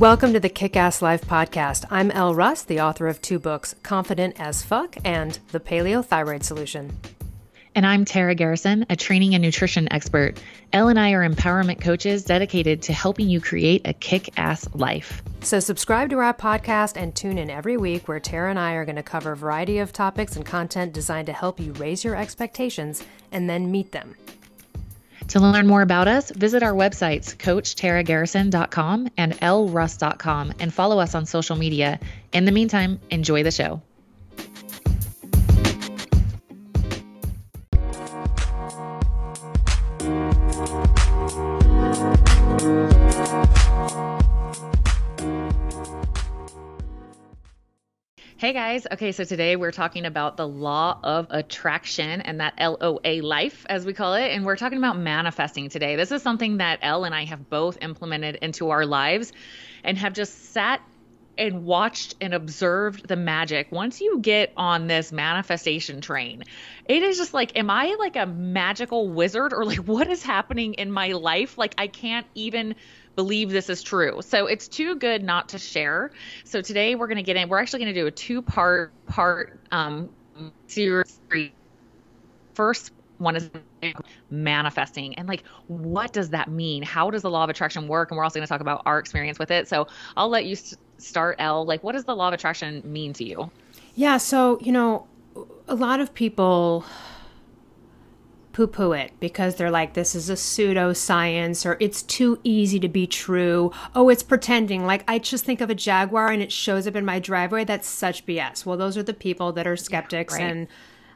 [0.00, 1.86] Welcome to the Kick Ass Life podcast.
[1.88, 6.42] I'm Elle Russ, the author of two books, Confident as Fuck and The Paleo Thyroid
[6.42, 6.98] Solution.
[7.76, 10.42] And I'm Tara Garrison, a training and nutrition expert.
[10.72, 15.22] Elle and I are empowerment coaches dedicated to helping you create a kick ass life.
[15.42, 18.84] So, subscribe to our podcast and tune in every week where Tara and I are
[18.84, 22.16] going to cover a variety of topics and content designed to help you raise your
[22.16, 24.16] expectations and then meet them.
[25.28, 31.26] To learn more about us, visit our websites, CoachTaraGarrison.com and ElleRuss.com, and follow us on
[31.26, 31.98] social media.
[32.32, 33.82] In the meantime, enjoy the show.
[48.44, 48.86] Hey guys.
[48.92, 53.86] Okay, so today we're talking about the law of attraction and that LOA life, as
[53.86, 54.32] we call it.
[54.32, 55.96] And we're talking about manifesting today.
[55.96, 59.32] This is something that Elle and I have both implemented into our lives
[59.82, 60.82] and have just sat
[61.38, 63.72] and watched and observed the magic.
[63.72, 66.44] Once you get on this manifestation train,
[66.84, 70.74] it is just like, am I like a magical wizard or like what is happening
[70.74, 71.56] in my life?
[71.56, 72.74] Like, I can't even
[73.16, 74.20] believe this is true.
[74.22, 76.10] So it's too good not to share.
[76.44, 77.48] So today we're going to get in.
[77.48, 80.10] We're actually going to do a two part part um,
[80.66, 81.18] series.
[82.54, 83.50] First one is
[84.30, 88.18] manifesting and like what does that mean how does the law of attraction work and
[88.18, 90.56] we're also going to talk about our experience with it so i'll let you
[90.98, 93.50] start Elle like what does the law of attraction mean to you
[93.94, 95.06] yeah so you know
[95.68, 96.84] a lot of people
[98.54, 102.88] poo poo it because they're like, this is a pseudoscience or it's too easy to
[102.88, 103.72] be true.
[103.94, 104.86] Oh, it's pretending.
[104.86, 107.64] Like, I just think of a Jaguar and it shows up in my driveway.
[107.64, 108.64] That's such BS.
[108.64, 110.50] Well, those are the people that are skeptics yeah, right.
[110.52, 110.68] and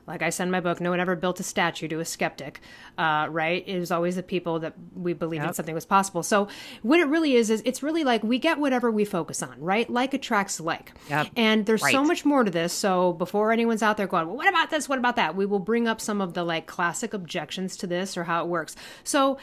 [0.09, 2.61] like I said in my book, no one ever built a statue to a skeptic,
[2.97, 3.63] uh, right?
[3.67, 5.51] It was always the people that we believed yep.
[5.51, 6.23] that something was possible.
[6.23, 6.49] So
[6.83, 9.89] what it really is is it's really like we get whatever we focus on, right?
[9.89, 10.93] Like attracts like.
[11.11, 11.29] Yep.
[11.37, 11.93] And there's right.
[11.93, 12.73] so much more to this.
[12.73, 14.89] So before anyone's out there going, well, what about this?
[14.89, 15.37] What about that?
[15.37, 18.49] We will bring up some of the like classic objections to this or how it
[18.49, 18.75] works.
[19.05, 19.39] So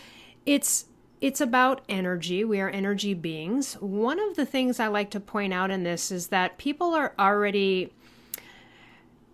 [0.45, 0.85] it's
[1.21, 2.43] it's about energy.
[2.43, 3.75] We are energy beings.
[3.75, 7.13] One of the things I like to point out in this is that people are
[7.17, 7.93] already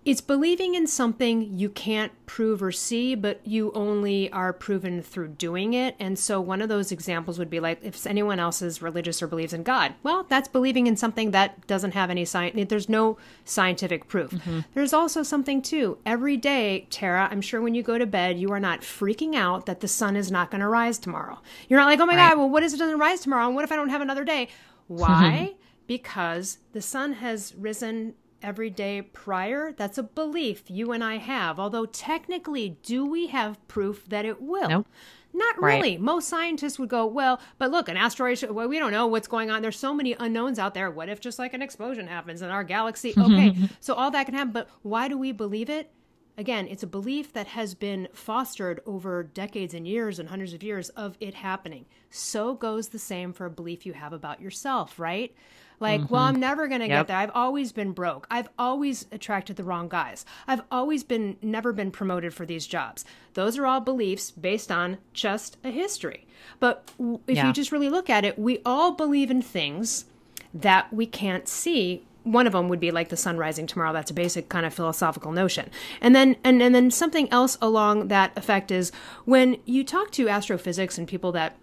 [0.03, 5.28] it's believing in something you can't prove or see, but you only are proven through
[5.28, 5.95] doing it.
[6.00, 9.28] And so, one of those examples would be like if anyone else is religious or
[9.28, 13.17] believes in God, well, that's believing in something that doesn't have any science, there's no
[13.45, 14.31] scientific proof.
[14.31, 14.61] Mm-hmm.
[14.73, 16.00] There's also something, too.
[16.06, 19.67] Every day, Tara, I'm sure when you go to bed, you are not freaking out
[19.67, 21.40] that the sun is not going to rise tomorrow.
[21.69, 22.29] You're not like, oh my right.
[22.29, 23.45] God, well, what if it doesn't rise tomorrow?
[23.45, 24.50] And what if I don't have another day?
[24.88, 25.56] Why?
[25.91, 31.59] because the sun has risen every day prior, that's a belief you and I have.
[31.59, 34.69] Although technically, do we have proof that it will?
[34.69, 34.88] Nope.
[35.34, 35.91] Not really.
[35.91, 36.02] Right.
[36.02, 39.50] Most scientists would go, well, but look, an asteroid, well, we don't know what's going
[39.50, 39.62] on.
[39.62, 40.91] There's so many unknowns out there.
[40.91, 43.13] What if just like an explosion happens in our galaxy?
[43.22, 44.52] Okay, so all that can happen.
[44.52, 45.91] But why do we believe it?
[46.38, 50.63] Again, it's a belief that has been fostered over decades and years and hundreds of
[50.63, 51.85] years of it happening.
[52.09, 55.35] So goes the same for a belief you have about yourself, right?
[55.81, 56.14] Like, mm-hmm.
[56.14, 57.02] well, I'm never going to yep.
[57.02, 57.18] get there.
[57.18, 58.28] I've always been broke.
[58.30, 60.25] I've always attracted the wrong guys.
[60.47, 63.03] I've always been never been promoted for these jobs.
[63.34, 66.28] Those are all beliefs based on just a history.
[66.59, 66.91] But
[67.28, 67.47] if yeah.
[67.47, 70.06] you just really look at it, we all believe in things
[70.53, 74.12] that we can't see one of them would be like the sun rising tomorrow that's
[74.12, 75.72] a basic kind of philosophical notion
[76.02, 78.91] and then and, and then something else along that effect is
[79.25, 81.56] when you talk to astrophysics and people that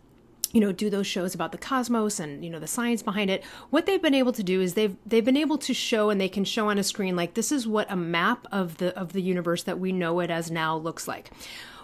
[0.52, 3.44] you know do those shows about the cosmos and you know the science behind it.
[3.70, 6.28] What they've been able to do is they've they've been able to show and they
[6.28, 9.22] can show on a screen like this is what a map of the of the
[9.22, 11.30] universe that we know it as now looks like.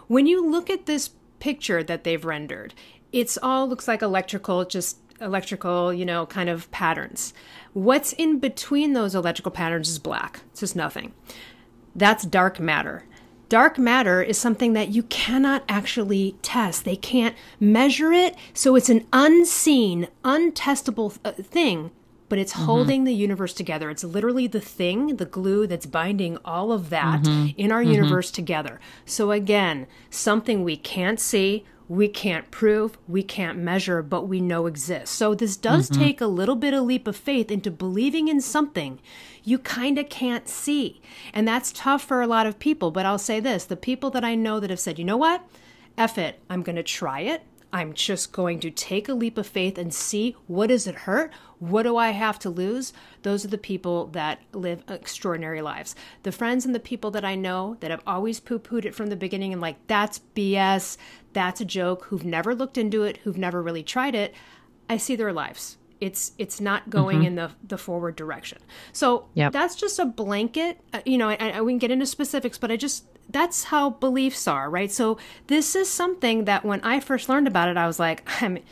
[0.07, 1.11] When you look at this
[1.41, 2.75] picture that they've rendered
[3.13, 7.35] it's all looks like electrical just electrical you know kind of patterns.
[7.73, 10.41] What's in between those electrical patterns is black.
[10.51, 11.13] It's just nothing.
[11.95, 13.05] That's dark matter
[13.49, 16.85] dark matter is something that you cannot actually test.
[16.85, 18.37] They can't measure it.
[18.53, 21.91] So it's an unseen, untestable th- thing,
[22.29, 22.65] but it's mm-hmm.
[22.65, 23.91] holding the universe together.
[23.91, 27.49] It's literally the thing, the glue that's binding all of that mm-hmm.
[27.57, 27.93] in our mm-hmm.
[27.93, 28.81] universe together.
[29.05, 34.67] So again, something we can't see, we can't prove, we can't measure, but we know
[34.67, 35.15] exists.
[35.15, 36.03] So this does mm-hmm.
[36.03, 39.01] take a little bit of leap of faith into believing in something
[39.45, 41.01] you kind of can't see.
[41.33, 42.91] And that's tough for a lot of people.
[42.91, 45.47] But I'll say this the people that I know that have said, you know what?
[45.97, 46.41] F it.
[46.51, 47.43] I'm going to try it.
[47.73, 51.33] I'm just going to take a leap of faith and see what does it hurt?
[51.59, 52.93] What do I have to lose?
[53.23, 55.97] Those are the people that live extraordinary lives.
[56.23, 59.09] The friends and the people that I know that have always poo pooed it from
[59.09, 60.97] the beginning and like, that's BS,
[61.33, 64.35] that's a joke, who've never looked into it, who've never really tried it,
[64.89, 67.27] I see their lives it's it's not going mm-hmm.
[67.29, 68.59] in the the forward direction.
[68.93, 69.53] So yep.
[69.53, 70.79] that's just a blanket.
[70.93, 73.89] Uh, you know, I, I, we can get into specifics, but I just that's how
[73.89, 74.93] beliefs are, right?
[74.93, 75.17] So
[75.47, 78.65] this is something that when I first learned about it, I was like, I mean,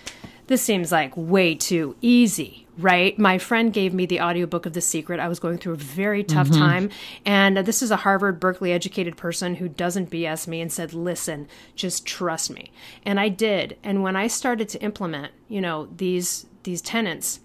[0.47, 3.19] this seems like way too easy, right?
[3.19, 5.21] My friend gave me the audiobook of The Secret.
[5.21, 6.61] I was going through a very tough mm-hmm.
[6.61, 6.91] time.
[7.25, 11.49] And this is a Harvard, Berkeley educated person who doesn't BS me and said, listen,
[11.75, 12.73] just trust me.
[13.05, 13.77] And I did.
[13.83, 17.41] And when I started to implement, you know, these, these tenants,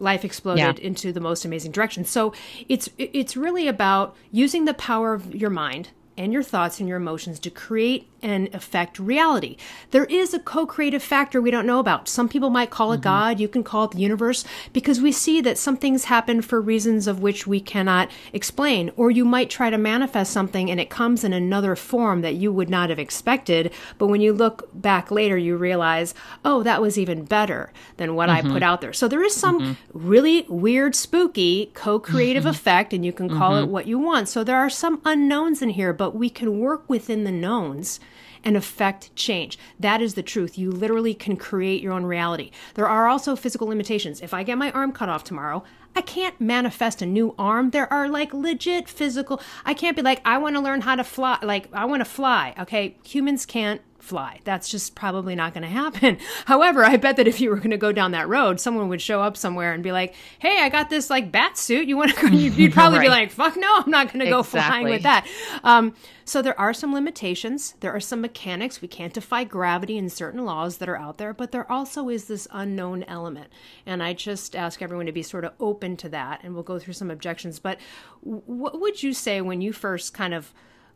[0.00, 0.86] life exploded yeah.
[0.86, 2.04] into the most amazing direction.
[2.04, 2.32] So
[2.68, 6.98] it's it's really about using the power of your mind and your thoughts and your
[6.98, 9.56] emotions to create and affect reality.
[9.90, 12.08] There is a co creative factor we don't know about.
[12.08, 13.04] Some people might call it mm-hmm.
[13.04, 16.60] God, you can call it the universe, because we see that some things happen for
[16.60, 18.90] reasons of which we cannot explain.
[18.96, 22.52] Or you might try to manifest something and it comes in another form that you
[22.52, 23.72] would not have expected.
[23.98, 26.14] But when you look back later, you realize,
[26.44, 28.48] oh, that was even better than what mm-hmm.
[28.48, 28.92] I put out there.
[28.92, 30.08] So there is some mm-hmm.
[30.08, 32.50] really weird, spooky co creative mm-hmm.
[32.50, 33.70] effect, and you can call it mm-hmm.
[33.70, 34.28] what you want.
[34.28, 38.00] So there are some unknowns in here, but we can work within the knowns
[38.42, 39.58] and affect change.
[39.78, 40.56] That is the truth.
[40.56, 42.52] You literally can create your own reality.
[42.72, 44.22] There are also physical limitations.
[44.22, 45.62] If I get my arm cut off tomorrow,
[45.94, 47.68] I can't manifest a new arm.
[47.68, 49.42] There are like legit physical.
[49.66, 51.36] I can't be like, I want to learn how to fly.
[51.42, 52.54] Like, I want to fly.
[52.58, 52.96] Okay.
[53.04, 54.40] Humans can't fly.
[54.44, 56.18] That's just probably not going to happen.
[56.46, 59.02] However, I bet that if you were going to go down that road, someone would
[59.02, 61.88] show up somewhere and be like, "Hey, I got this like bat suit.
[61.88, 63.04] You want to?" Go you'd probably right.
[63.04, 64.60] be like, "Fuck no, I'm not going to go exactly.
[64.60, 65.26] flying with that."
[65.64, 65.94] Um,
[66.24, 67.74] so there are some limitations.
[67.80, 68.80] There are some mechanics.
[68.80, 72.26] We can't defy gravity and certain laws that are out there, but there also is
[72.26, 73.48] this unknown element.
[73.84, 76.78] And I just ask everyone to be sort of open to that, and we'll go
[76.78, 77.58] through some objections.
[77.58, 77.78] But
[78.20, 80.54] what would you say when you first kind of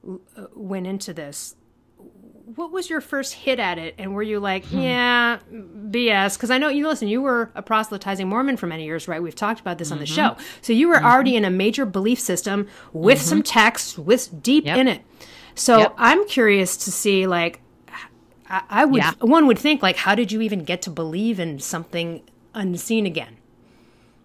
[0.09, 1.57] uh, went into this?
[2.57, 4.81] What was your first hit at it and were you like hmm.
[4.81, 9.09] yeah bs because i know you listen you were a proselytizing mormon for many years
[9.09, 9.95] right we've talked about this mm-hmm.
[9.95, 10.37] on the mm-hmm.
[10.37, 11.07] show so you were mm-hmm.
[11.07, 13.29] already in a major belief system with mm-hmm.
[13.29, 14.77] some text with deep yep.
[14.77, 15.03] in it
[15.55, 15.95] so yep.
[15.97, 17.61] i'm curious to see like
[18.47, 19.13] I, I would yeah.
[19.21, 23.39] one would think like how did you even get to believe in something unseen again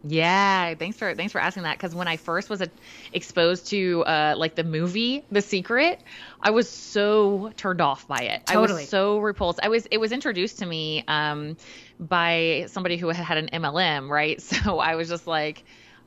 [0.04, 2.70] yeah, thanks for thanks for asking that because when I first was a,
[3.12, 6.02] exposed to uh, like the movie The Secret,
[6.42, 8.46] I was so turned off by it.
[8.46, 8.80] Totally.
[8.80, 9.60] I was so repulsed.
[9.62, 11.58] I was it was introduced to me um,
[12.00, 14.42] by somebody who had had an MLM, right?
[14.60, 15.64] So I was just like,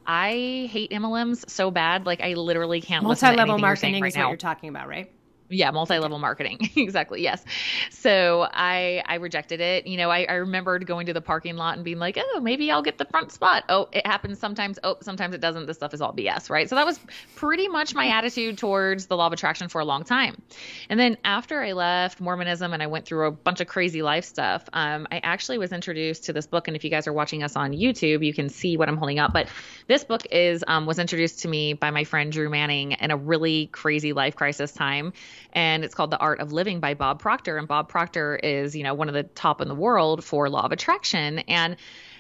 [0.07, 3.05] I hate MLMs so bad, like I literally can't.
[3.05, 4.25] Multi-level marketing right is now.
[4.25, 5.11] what you're talking about, right?
[5.53, 6.59] Yeah multi-level marketing.
[6.83, 7.45] Exactly yes.
[7.91, 9.87] So i i rejected it.
[9.87, 12.71] You know I, I remembered going to the parking lot and being like oh maybe
[12.71, 13.65] i'll get the front spot.
[13.69, 14.79] Oh it happens sometimes.
[14.83, 15.67] Oh sometimes it doesn't.
[15.67, 16.69] This stuff is all bs right?
[16.69, 16.99] So that was
[17.37, 20.41] pretty much my attitude towards the law of attraction for a long time.
[20.89, 24.25] And then after i left mormonism and i went through a bunch of crazy life
[24.25, 26.69] stuff um, i actually was introduced to this book.
[26.69, 29.19] And if you guys are watching us on youtube you can see what i'm holding
[29.19, 29.33] up.
[29.33, 29.49] But
[29.87, 33.17] this book is um, was introduced to me by my friend drew manning in a
[33.17, 35.13] really crazy life crisis time
[35.53, 37.59] and it's called The Art of Living by Bob Proctor.
[37.59, 40.65] And Bob Proctor is, you know, one of the top in the world for law
[40.65, 41.41] of attraction.
[41.41, 41.77] And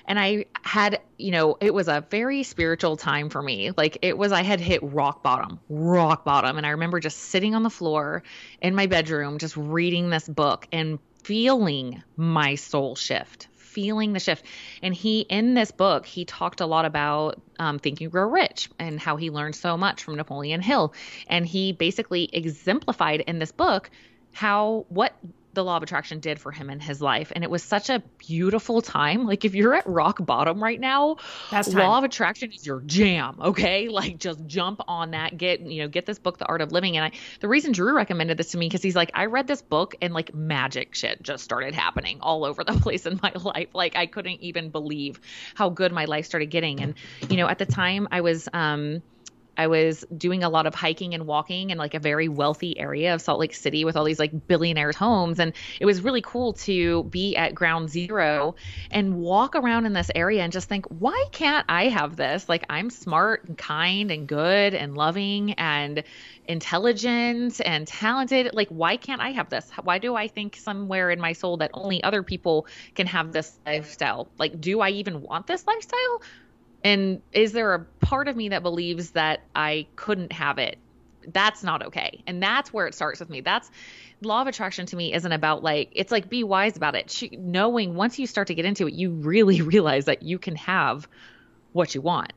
[0.06, 3.70] and I had, you know, it was a very spiritual time for me.
[3.76, 6.56] Like it was, I had hit rock bottom, rock bottom.
[6.56, 8.22] And I remember just sitting on the floor
[8.60, 14.44] in my bedroom, just reading this book and feeling my soul shift, feeling the shift.
[14.82, 18.68] And he, in this book, he talked a lot about um, Think and Grow Rich
[18.78, 20.94] and how he learned so much from Napoleon Hill.
[21.26, 23.90] And he basically exemplified in this book
[24.32, 25.14] how what
[25.54, 27.32] the law of attraction did for him in his life.
[27.34, 29.26] And it was such a beautiful time.
[29.26, 31.16] Like if you're at rock bottom right now
[31.50, 33.88] That's law of attraction is your jam okay?
[34.02, 36.96] Like just jump on that get you know get this book the art of living.
[36.96, 39.62] And i the reason drew recommended this to me because he's like i read this
[39.62, 43.68] book and like magic shit just started happening all over the place in my life.
[43.74, 45.20] Like i couldn't even believe
[45.54, 46.80] how good my life started getting.
[46.80, 46.94] And
[47.28, 49.02] you know at the time i was um
[49.56, 53.14] I was doing a lot of hiking and walking in like a very wealthy area
[53.14, 55.38] of Salt Lake City with all these like billionaires' homes.
[55.38, 58.54] And it was really cool to be at ground zero
[58.90, 62.48] and walk around in this area and just think, why can't I have this?
[62.48, 66.04] Like, I'm smart and kind and good and loving and
[66.46, 68.54] intelligent and talented.
[68.54, 69.70] Like, why can't I have this?
[69.82, 73.58] Why do I think somewhere in my soul that only other people can have this
[73.66, 74.28] lifestyle?
[74.38, 76.22] Like, do I even want this lifestyle?
[76.84, 80.78] And is there a part of me that believes that I couldn't have it?
[81.26, 82.22] That's not okay.
[82.26, 83.40] And that's where it starts with me.
[83.40, 83.70] That's
[84.20, 87.10] law of attraction to me isn't about like, it's like be wise about it.
[87.10, 90.56] She, knowing once you start to get into it, you really realize that you can
[90.56, 91.08] have
[91.72, 92.32] what you want.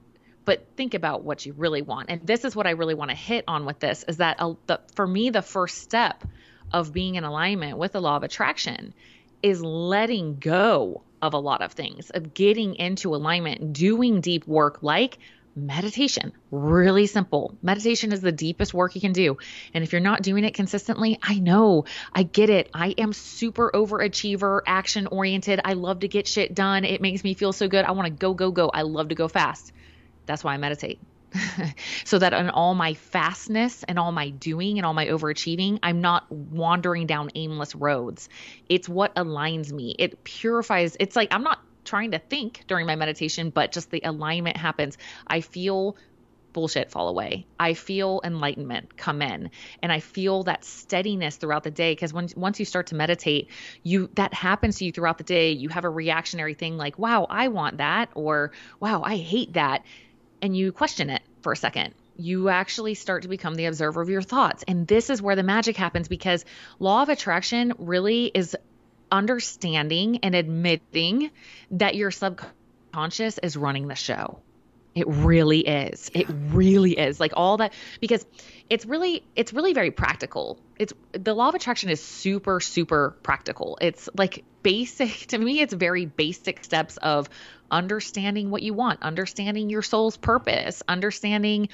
[0.45, 2.11] But think about what you really want.
[2.11, 4.53] And this is what I really want to hit on with this is that uh,
[4.67, 6.23] the, for me, the first step
[6.71, 8.93] of being in alignment with the law of attraction
[9.41, 14.79] is letting go of a lot of things, of getting into alignment, doing deep work
[14.81, 15.17] like
[15.55, 16.33] meditation.
[16.51, 17.55] Really simple.
[17.61, 19.37] Meditation is the deepest work you can do.
[19.73, 22.69] And if you're not doing it consistently, I know, I get it.
[22.73, 25.61] I am super overachiever, action oriented.
[25.63, 26.83] I love to get shit done.
[26.83, 27.85] It makes me feel so good.
[27.85, 28.69] I want to go, go, go.
[28.69, 29.71] I love to go fast.
[30.25, 30.99] That's why I meditate.
[32.05, 36.01] so that in all my fastness and all my doing and all my overachieving, I'm
[36.01, 38.29] not wandering down aimless roads.
[38.69, 39.95] It's what aligns me.
[39.97, 40.95] It purifies.
[40.99, 44.97] It's like I'm not trying to think during my meditation, but just the alignment happens.
[45.27, 45.97] I feel
[46.53, 47.45] bullshit fall away.
[47.59, 49.51] I feel enlightenment come in
[49.83, 53.51] and I feel that steadiness throughout the day because when once you start to meditate,
[53.83, 55.51] you that happens to you throughout the day.
[55.51, 59.83] You have a reactionary thing like, "Wow, I want that," or "Wow, I hate that."
[60.45, 64.09] And you question it for a second you actually start to become the observer of
[64.09, 64.63] your thoughts.
[64.67, 66.45] And this is where the magic happens because
[66.79, 68.55] law of attraction really is
[69.11, 71.31] understanding and admitting
[71.71, 74.39] that your subconscious is running the show.
[74.95, 76.09] It really is.
[76.13, 77.19] It really is.
[77.19, 78.25] Like all that because
[78.69, 80.57] it's really it's really very practical.
[80.79, 83.77] It's the law of attraction is super super practical.
[83.81, 87.29] It's like basic to me it's very basic steps of
[87.69, 91.67] understanding what you want, understanding your soul's purpose, understanding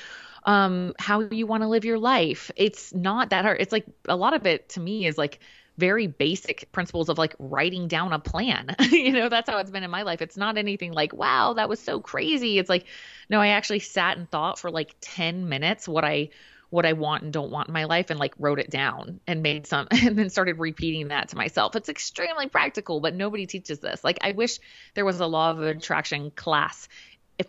[0.44, 2.50] um how you want to live your life.
[2.56, 3.62] It's not that hard.
[3.62, 5.40] It's like a lot of it to me is like
[5.78, 8.75] very basic principles of like writing down a plan.
[8.92, 10.22] you know, that's how it's been in my life.
[10.22, 12.60] It's not anything like, wow, that was so crazy.
[12.60, 12.86] It's like,
[13.30, 16.30] no, I actually sat and thought for like 10 minutes what I
[16.72, 19.44] what I want and don't want in my life and like wrote it down and
[19.44, 21.75] made some and then started repeating that to myself.
[21.75, 24.04] It's extremely practical, but nobody teaches this.
[24.04, 24.60] Like I wish
[24.96, 26.88] there was a law of attraction class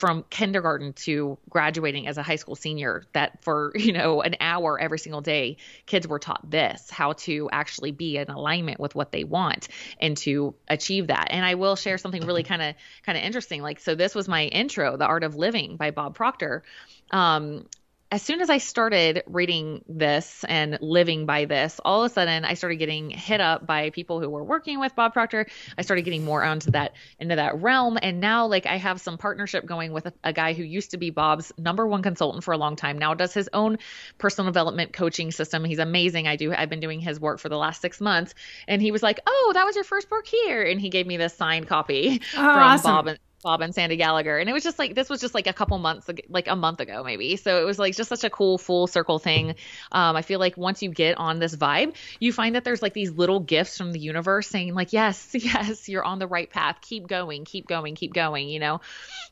[0.00, 4.78] from kindergarten to graduating as a high school senior that for you know an hour
[4.80, 5.56] every single day
[5.86, 9.68] kids were taught this how to actually be in alignment with what they want
[10.00, 11.28] and to achieve that.
[11.30, 13.62] And i will share something really kind of kind of interesting.
[13.62, 16.62] Like so this was my intro the art of living by bob proctor.
[17.10, 17.66] Um,
[18.12, 22.44] as soon as I started reading this and living by this, all of a sudden
[22.44, 25.46] I started getting hit up by people who were working with Bob Proctor.
[25.78, 29.16] I started getting more onto that into that realm, and now like I have some
[29.16, 32.52] partnership going with a, a guy who used to be Bob's number one consultant for
[32.52, 32.98] a long time.
[32.98, 33.78] Now does his own
[34.18, 35.64] personal development coaching system.
[35.64, 36.28] He's amazing.
[36.28, 36.52] I do.
[36.52, 38.34] I've been doing his work for the last six months,
[38.68, 41.16] and he was like, "Oh, that was your first book here," and he gave me
[41.16, 42.90] this signed copy oh, from awesome.
[42.90, 43.06] Bob.
[43.06, 44.38] And, Bob and Sandy Gallagher.
[44.38, 46.80] And it was just like, this was just like a couple months, like a month
[46.80, 47.36] ago, maybe.
[47.36, 49.56] So it was like just such a cool full circle thing.
[49.90, 52.94] Um, I feel like once you get on this vibe, you find that there's like
[52.94, 56.78] these little gifts from the universe saying, like, yes, yes, you're on the right path.
[56.80, 58.80] Keep going, keep going, keep going, you know?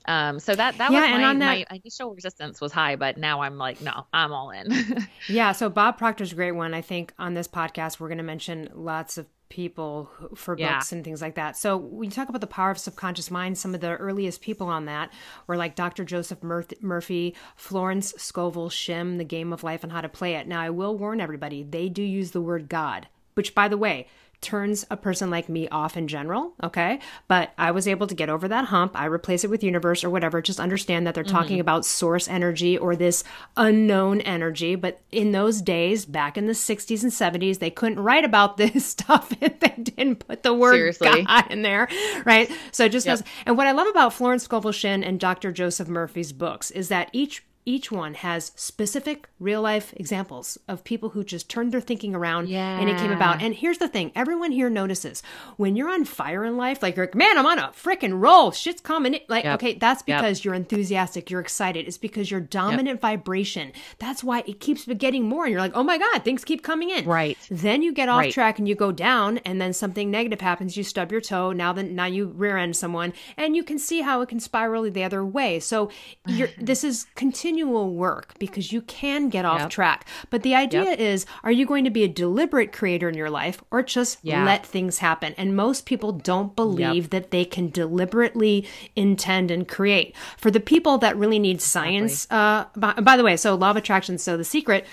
[0.07, 3.43] Um, so that, that yeah, was my, that, my initial resistance was high, but now
[3.43, 5.07] I'm like, no, I'm all in.
[5.29, 5.53] yeah.
[5.53, 6.75] So Bob Proctor's a great one.
[6.75, 10.73] I think on this podcast, we're going to mention lots of people for yeah.
[10.75, 11.57] books and things like that.
[11.57, 14.69] So when you talk about the power of subconscious mind, some of the earliest people
[14.69, 15.13] on that
[15.47, 16.05] were like Dr.
[16.05, 20.49] Joseph Murphy, Florence Scovel Shinn, The Game of Life and How to Play It.
[20.49, 24.07] Now I will warn everybody, they do use the word God, which by the way,
[24.41, 26.53] turns a person like me off in general.
[26.63, 26.99] Okay.
[27.29, 28.93] But I was able to get over that hump.
[28.95, 30.41] I replace it with universe or whatever.
[30.41, 31.37] Just understand that they're mm-hmm.
[31.37, 33.23] talking about source energy or this
[33.57, 34.75] unknown energy.
[34.75, 38.87] But in those days, back in the 60s and 70s, they couldn't write about this
[38.87, 41.25] stuff if they didn't put the word Seriously.
[41.25, 41.89] God in there.
[42.25, 42.51] Right.
[42.73, 43.21] So just yep.
[43.47, 45.53] and what I love about Florence Scovel Shinn and Dr.
[45.53, 51.11] Joseph Murphy's books is that each each one has specific real life examples of people
[51.11, 52.79] who just turned their thinking around yeah.
[52.79, 53.41] and it came about.
[53.41, 55.23] And here's the thing everyone here notices
[55.57, 58.51] when you're on fire in life, like you're like, man, I'm on a freaking roll.
[58.51, 59.15] Shit's coming.
[59.15, 59.21] In.
[59.29, 59.55] Like, yep.
[59.55, 60.45] okay, that's because yep.
[60.45, 61.87] you're enthusiastic, you're excited.
[61.87, 63.01] It's because you're dominant yep.
[63.01, 63.73] vibration.
[63.99, 65.45] That's why it keeps getting more.
[65.45, 67.05] And you're like, oh my God, things keep coming in.
[67.05, 67.39] Right.
[67.51, 68.33] Then you get off right.
[68.33, 70.77] track and you go down, and then something negative happens.
[70.77, 71.53] You stub your toe.
[71.53, 74.81] Now, then, now you rear end someone, and you can see how it can spiral
[74.91, 75.61] the other way.
[75.61, 75.91] So
[76.27, 79.71] you're, this is continuing continual work because you can get off yep.
[79.71, 80.07] track.
[80.31, 80.99] But the idea yep.
[80.99, 84.45] is are you going to be a deliberate creator in your life or just yeah.
[84.45, 85.35] let things happen?
[85.37, 87.11] And most people don't believe yep.
[87.11, 90.17] that they can deliberately intend and create.
[90.39, 92.81] For the people that really need science, exactly.
[92.81, 94.87] uh, by, by the way, so law of attraction, so the secret.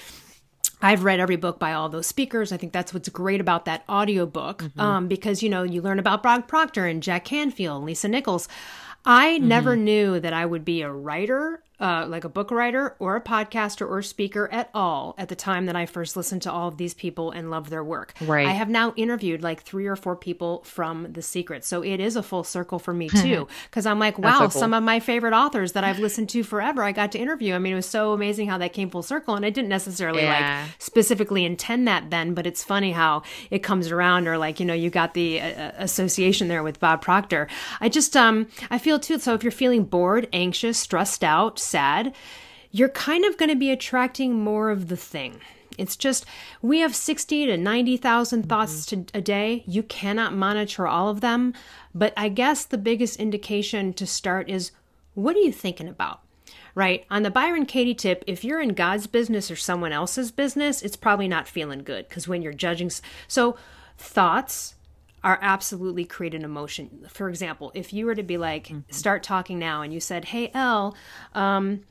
[0.79, 2.51] I've read every book by all those speakers.
[2.51, 4.79] I think that's what's great about that audiobook mm-hmm.
[4.79, 8.47] um, because, you know, you learn about Bob Proctor and Jack Canfield, and Lisa Nichols.
[9.03, 9.47] I mm-hmm.
[9.47, 13.22] never knew that I would be a writer uh, like a book writer or a
[13.22, 16.77] podcaster or speaker at all at the time that I first listened to all of
[16.77, 18.13] these people and loved their work.
[18.22, 18.48] Right.
[18.48, 21.63] I have now interviewed like three or four people from The Secret.
[21.65, 23.48] So it is a full circle for me too.
[23.65, 24.50] Because I'm like, wow, so cool.
[24.50, 27.53] some of my favorite authors that I've listened to forever, I got to interview.
[27.53, 29.36] I mean, it was so amazing how that came full circle.
[29.36, 30.63] And I didn't necessarily Yeah.
[30.63, 34.65] like specifically intend that then, but it's funny how it comes around or like, you
[34.65, 37.48] know, you got the uh, association there with Bob Proctor.
[37.79, 39.19] I just, um, I feel too.
[39.19, 42.13] So if you're feeling bored, anxious, stressed out, sad,
[42.71, 45.39] you're kind of going to be attracting more of the thing.
[45.77, 46.25] It's just
[46.62, 49.03] we have 60 to 90,000 thoughts mm-hmm.
[49.03, 49.63] to, a day.
[49.67, 51.53] You cannot monitor all of them,
[51.93, 54.71] but I guess the biggest indication to start is
[55.13, 56.21] what are you thinking about?
[56.75, 57.05] Right?
[57.09, 60.95] On the Byron Katie tip, if you're in God's business or someone else's business, it's
[60.95, 62.91] probably not feeling good because when you're judging
[63.27, 63.57] so
[63.97, 64.75] thoughts
[65.27, 67.05] are absolutely create an emotion.
[67.10, 70.50] For example, if you were to be like, start talking now, and you said, "Hey,
[70.53, 70.96] Elle,
[71.36, 71.81] um,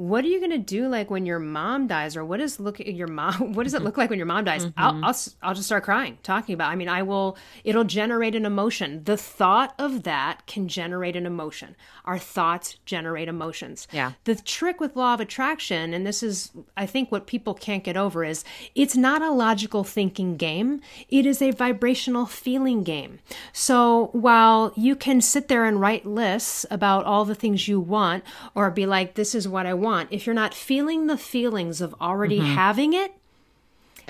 [0.00, 3.06] what are you gonna do like when your mom dies, or what is look your
[3.06, 3.52] mom?
[3.60, 3.86] What does it mm-hmm.
[3.86, 5.04] look like when your mom dies?" I'll, mm-hmm.
[5.04, 6.72] I'll s- I'll just start crying talking about.
[6.72, 7.36] I mean, I will.
[7.64, 9.04] It'll generate an emotion.
[9.04, 11.76] The thought of that can generate an emotion.
[12.06, 13.86] Our thoughts generate emotions.
[13.92, 14.12] Yeah.
[14.24, 17.96] The trick with law of attraction, and this is, I think, what people can't get
[17.96, 18.42] over is
[18.74, 20.80] it's not a logical thinking game.
[21.08, 23.18] It is a vibrational feeling game.
[23.52, 28.24] So while you can sit there and write lists about all the things you want,
[28.54, 31.94] or be like, this is what I want, if you're not feeling the feelings of
[32.00, 32.54] already mm-hmm.
[32.54, 33.14] having it,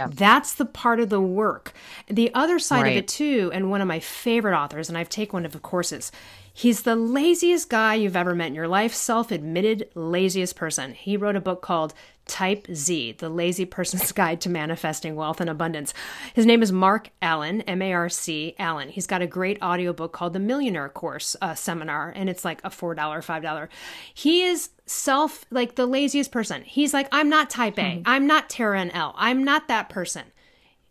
[0.08, 1.74] that's the part of the work.
[2.08, 5.34] The other side of it too, and one of my favorite authors, and I've taken
[5.34, 6.10] one of the courses.
[6.52, 10.94] He's the laziest guy you've ever met in your life, self-admitted laziest person.
[10.94, 11.94] He wrote a book called
[12.30, 15.92] Type Z, The Lazy Person's Guide to Manifesting Wealth and Abundance.
[16.32, 18.88] His name is Marc Allen, M A R C Allen.
[18.88, 22.70] He's got a great audiobook called The Millionaire Course uh, Seminar, and it's like a
[22.70, 23.68] $4, $5.
[24.14, 26.62] He is self, like the laziest person.
[26.62, 28.00] He's like, I'm not type A.
[28.06, 29.12] I'm not Tara and Elle.
[29.16, 30.26] I'm not that person.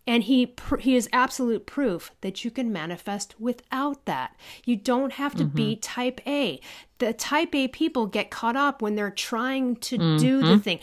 [0.09, 4.35] And he pr- he is absolute proof that you can manifest without that.
[4.65, 5.81] You don't have to be mm-hmm.
[5.81, 6.59] type A.
[6.97, 10.57] The type A people get caught up when they're trying to do the mm-hmm.
[10.61, 10.79] thing.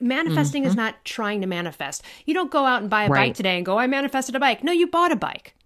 [0.00, 0.82] Manifesting is mm-hmm.
[0.82, 2.04] not trying to manifest.
[2.26, 4.62] You don't go out and buy a bike today and go, I manifested a bike.
[4.62, 5.56] No, you bought a bike.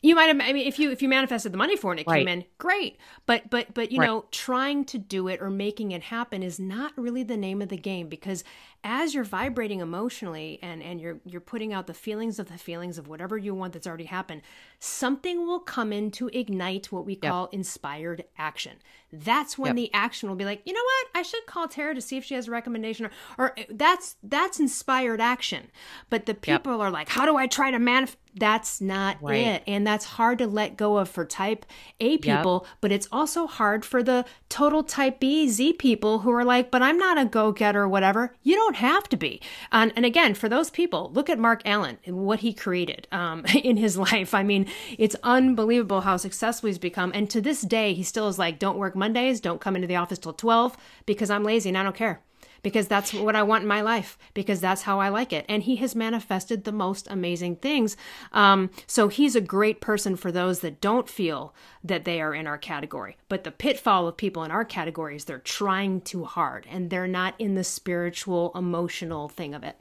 [0.00, 0.40] You might have.
[0.40, 2.44] I mean, if you if you manifested the money for it, and it came in,
[2.56, 2.96] great.
[3.26, 4.06] But but but you Right.
[4.06, 7.68] know, trying to do it or making it happen is not really the name of
[7.68, 8.42] the game because
[8.84, 12.98] as you're vibrating emotionally and and you're you're putting out the feelings of the feelings
[12.98, 14.42] of whatever you want that's already happened,
[14.78, 18.72] something will come in to ignite what we call inspired action.
[19.12, 19.76] That's when Yep.
[19.76, 22.24] the action will be like, you know what, I should call Tara to see if
[22.24, 25.66] she has a recommendation, or, or eh, that's that's inspired action.
[26.10, 28.18] But the people are like, how do I try to manifest?
[28.34, 29.34] That's not Right.
[29.36, 31.66] it, and that's hard to let go of for Type
[32.00, 32.66] A people.
[32.80, 36.80] But it's also hard for the total Type B Z people who are like, but
[36.80, 38.34] I'm not a go getter, whatever.
[38.42, 39.40] You don't have to be.
[39.70, 43.44] And and again, for those people, look at Marc Allen and what he created um,
[43.62, 44.34] in his life.
[44.34, 44.66] I mean,
[44.98, 47.12] it's unbelievable how successful he's become.
[47.14, 49.96] And to this day, he still is like, don't work Mondays, don't come into the
[49.96, 52.22] office till twelve because I'm lazy and I don't care
[52.62, 55.44] because that's what I want in my life, because that's how I like it.
[55.48, 57.96] And he has manifested the most amazing things.
[58.32, 62.46] Um, so he's a great person for those that don't feel that they are in
[62.46, 63.16] our category.
[63.28, 67.08] But the pitfall of people in our category is they're trying too hard and they're
[67.08, 69.76] not in the spiritual, emotional thing of it.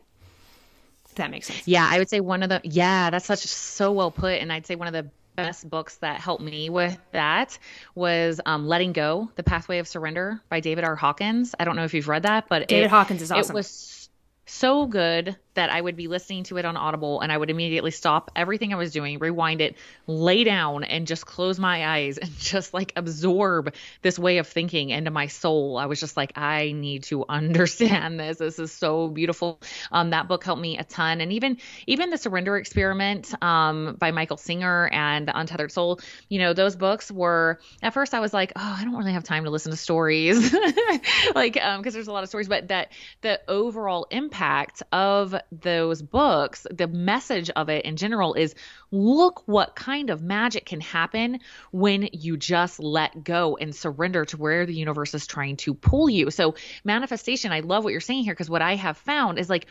[1.06, 1.67] If that makes sense.
[1.67, 4.65] Yeah, I would say one of the yeah, that's such so well put, and I'd
[4.65, 5.10] say one of the
[5.45, 7.58] best books that helped me with that
[7.95, 10.95] was um, "Letting Go: The Pathway of Surrender" by David R.
[10.95, 11.56] Hawkins.
[11.60, 13.56] I don't know if you've read that, but David it, Hawkins is awesome.
[13.56, 14.10] It was
[14.45, 17.91] so good that I would be listening to it on Audible and I would immediately
[17.91, 19.75] stop everything I was doing, rewind it,
[20.07, 24.89] lay down and just close my eyes and just like absorb this way of thinking
[24.89, 25.77] into my soul.
[25.77, 28.37] I was just like, I need to understand this.
[28.37, 29.59] This is so beautiful.
[29.91, 31.21] Um, that book helped me a ton.
[31.21, 36.39] And even, even the surrender experiment, um, by Michael Singer and the untethered soul, you
[36.39, 39.43] know, those books were at first I was like, oh, I don't really have time
[39.43, 40.53] to listen to stories.
[41.35, 46.01] like, um, cause there's a lot of stories, but that the overall impact of those
[46.01, 48.56] books, the message of it in general is
[48.91, 51.39] look what kind of magic can happen
[51.71, 56.10] when you just let go and surrender to where the universe is trying to pull
[56.10, 56.32] you.
[56.32, 59.67] So, manifestation, I love what you're saying here because what I have found is like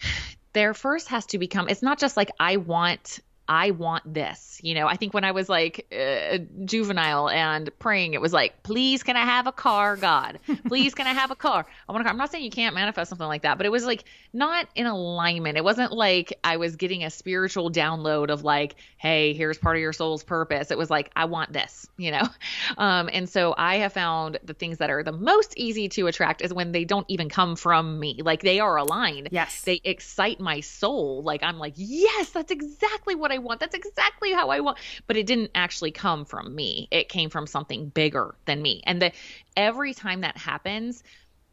[0.52, 4.60] there first has to become it's not just like I want I want this.
[4.62, 8.62] You know, I think when I was like uh, juvenile and praying, it was like,
[8.62, 10.38] please, can I have a car, God?
[10.68, 11.66] Please, can I have a car?
[11.88, 12.12] I want a car.
[12.12, 14.86] I'm not saying you can't manifest something like that, but it was like not in
[14.86, 15.56] alignment.
[15.58, 19.80] It wasn't like I was getting a spiritual download of like, hey, here's part of
[19.80, 20.70] your soul's purpose.
[20.70, 22.22] It was like, I want this, you know?
[22.78, 26.42] Um, and so I have found the things that are the most easy to attract
[26.42, 28.20] is when they don't even come from me.
[28.22, 29.28] Like they are aligned.
[29.30, 29.62] Yes.
[29.62, 31.22] They excite my soul.
[31.22, 33.60] Like I'm like, yes, that's exactly what I want.
[33.60, 34.78] That's exactly how I want.
[35.06, 36.88] But it didn't actually come from me.
[36.90, 38.82] It came from something bigger than me.
[38.86, 39.12] And the
[39.56, 41.02] every time that happens,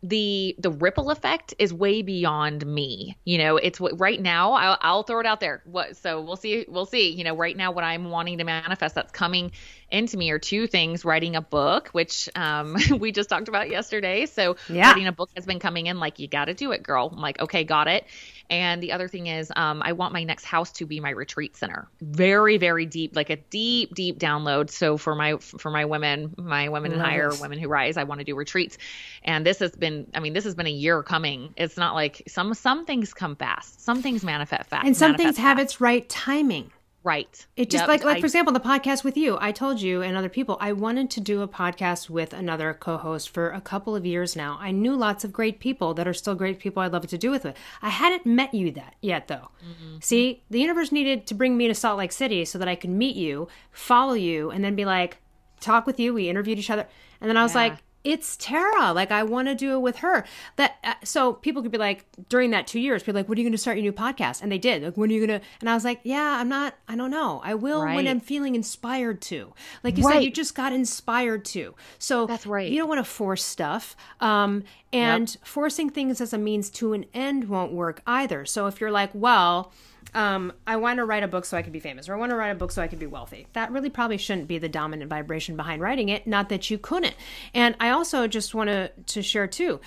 [0.02, 4.78] the the ripple effect is way beyond me you know it's what right now I'll,
[4.80, 7.74] I'll throw it out there what so we'll see we'll see you know right now
[7.74, 9.52] what i'm wanting to manifest that's coming
[9.92, 14.26] into me are two things writing a book which um, we just talked about yesterday
[14.26, 14.88] so yeah.
[14.88, 17.22] writing a book has been coming in like you got to do it girl I'm
[17.22, 18.06] like okay got it
[18.50, 21.56] and the other thing is, um, I want my next house to be my retreat
[21.56, 21.88] center.
[22.02, 24.72] Very, very deep, like a deep, deep download.
[24.72, 28.20] So for my for my women, my women in higher, women who rise, I want
[28.22, 28.78] to do retreats.
[29.24, 31.54] And this has been, I mean, this has been a year coming.
[31.58, 35.36] It's not like some some things come fast, some things manifest fast, and some things
[35.36, 35.40] fast.
[35.40, 36.72] have its right timing.
[37.04, 37.48] Right.
[37.56, 37.88] It just yep.
[37.88, 39.38] like like I, for example the podcast with you.
[39.40, 43.30] I told you and other people I wanted to do a podcast with another co-host
[43.30, 44.58] for a couple of years now.
[44.60, 47.32] I knew lots of great people that are still great people I'd love to do
[47.32, 47.56] with it.
[47.82, 49.50] I hadn't met you that yet though.
[49.64, 49.98] Mm-hmm.
[50.02, 52.90] See, the universe needed to bring me to Salt Lake City so that I could
[52.90, 55.18] meet you, follow you, and then be like,
[55.62, 56.14] talk with you.
[56.14, 56.86] We interviewed each other,
[57.22, 57.62] and then I was yeah.
[57.62, 58.94] like, it's Tara.
[58.94, 60.26] Like I want to do it with her.
[60.56, 63.42] That uh, so people could be like during that two years, be like, "When are
[63.42, 64.84] you going to start your new podcast?" And they did.
[64.84, 65.46] Like, when are you going to?
[65.60, 66.76] And I was like, "Yeah, I'm not.
[66.88, 67.42] I don't know.
[67.44, 67.96] I will right.
[67.96, 70.16] when I'm feeling inspired to." Like you right.
[70.16, 71.76] said, you just got inspired to.
[71.98, 72.72] So that's right.
[72.72, 73.96] You don't want to force stuff.
[74.22, 75.46] Um, and yep.
[75.46, 78.46] forcing things as a means to an end won't work either.
[78.46, 79.72] So if you're like, well
[80.14, 82.32] um, I want to write a book so I can be famous, or I want
[82.32, 83.48] to write a book so I can be wealthy.
[83.54, 86.28] That really probably shouldn't be the dominant vibration behind writing it.
[86.28, 87.16] Not that you couldn't.
[87.54, 89.80] And I also just want to to share too.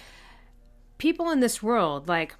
[0.99, 2.35] People in this world, like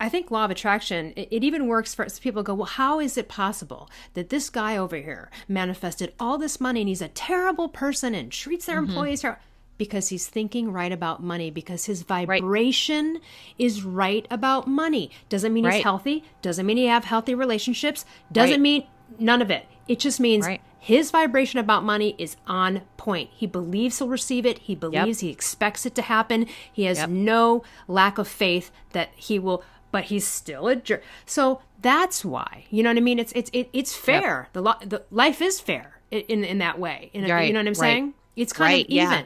[0.00, 3.18] I think law of attraction, it, it, even works for people go, well, how is
[3.18, 7.68] it possible that this guy over here manifested all this money and he's a terrible
[7.68, 8.90] person and treats their mm-hmm.
[8.90, 9.40] employees terrible?
[9.80, 13.22] Because he's thinking right about money because his vibration right.
[13.56, 15.10] is right about money.
[15.30, 15.76] Doesn't mean right.
[15.76, 18.60] he's healthy, doesn't mean he have healthy relationships, doesn't right.
[18.60, 18.86] mean
[19.18, 19.64] none of it.
[19.88, 20.46] It just means
[20.78, 23.30] his vibration about money is on point.
[23.32, 24.58] He believes he'll receive it.
[24.58, 25.28] He believes yep.
[25.28, 26.46] he expects it to happen.
[26.70, 27.08] He has yep.
[27.08, 31.02] no lack of faith that he will but he's still a jerk.
[31.24, 32.66] So that's why.
[32.70, 33.18] You know what I mean?
[33.18, 34.42] It's it's it, it's fair.
[34.42, 34.52] Yep.
[34.52, 37.10] The, lo- the life is fair in in that way.
[37.14, 38.12] In a, you know what I'm saying?
[38.36, 39.10] It's kind of even.
[39.10, 39.22] Yeah.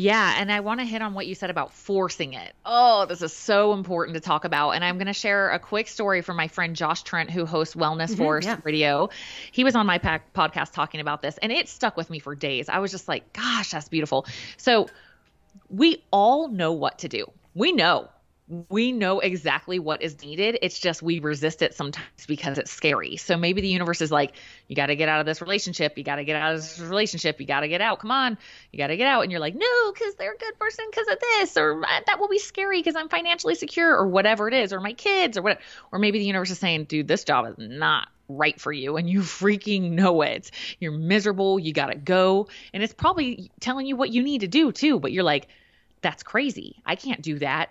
[0.00, 2.54] Yeah, and I want to hit on what you said about forcing it.
[2.64, 4.70] Oh, this is so important to talk about.
[4.70, 7.74] And I'm going to share a quick story from my friend Josh Trent, who hosts
[7.74, 8.60] Wellness mm-hmm, Force yeah.
[8.62, 9.08] Radio.
[9.50, 12.68] He was on my podcast talking about this, and it stuck with me for days.
[12.68, 14.24] I was just like, gosh, that's beautiful.
[14.56, 14.86] So
[15.68, 17.26] we all know what to do.
[17.56, 18.08] We know
[18.68, 20.58] we know exactly what is needed.
[20.62, 23.16] It's just we resist it sometimes because it's scary.
[23.16, 24.32] So maybe the universe is like,
[24.68, 25.98] you got to get out of this relationship.
[25.98, 27.40] You got to get out of this relationship.
[27.40, 27.98] You got to get out.
[28.00, 28.38] Come on.
[28.72, 29.22] You got to get out.
[29.22, 32.18] And you're like, no, because they're a good person because of this, or uh, that
[32.18, 35.42] will be scary because I'm financially secure, or whatever it is, or my kids, or
[35.42, 35.60] what.
[35.92, 39.08] Or maybe the universe is saying, dude, this job is not right for you and
[39.08, 40.50] you freaking know it.
[40.80, 41.58] You're miserable.
[41.58, 42.48] You got to go.
[42.72, 45.00] And it's probably telling you what you need to do too.
[45.00, 45.48] But you're like,
[46.00, 46.76] that's crazy.
[46.86, 47.70] I can't do that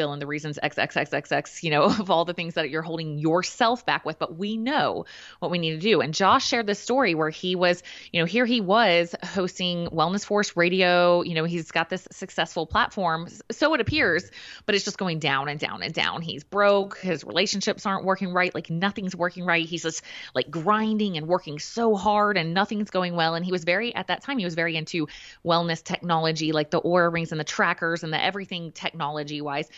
[0.00, 3.84] fill in the reasons XXXXX, you know, of all the things that you're holding yourself
[3.84, 5.04] back with, but we know
[5.40, 6.00] what we need to do.
[6.00, 10.24] And Josh shared this story where he was, you know, here he was hosting Wellness
[10.24, 11.20] Force Radio.
[11.20, 14.30] You know, he's got this successful platform, so it appears,
[14.64, 16.22] but it's just going down and down and down.
[16.22, 19.66] He's broke, his relationships aren't working right, like nothing's working right.
[19.66, 20.02] He's just
[20.34, 23.34] like grinding and working so hard and nothing's going well.
[23.34, 25.08] And he was very, at that time, he was very into
[25.44, 29.68] wellness technology, like the Oura rings and the trackers and the everything technology wise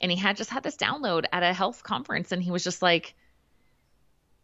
[0.00, 2.82] and he had just had this download at a health conference and he was just
[2.82, 3.14] like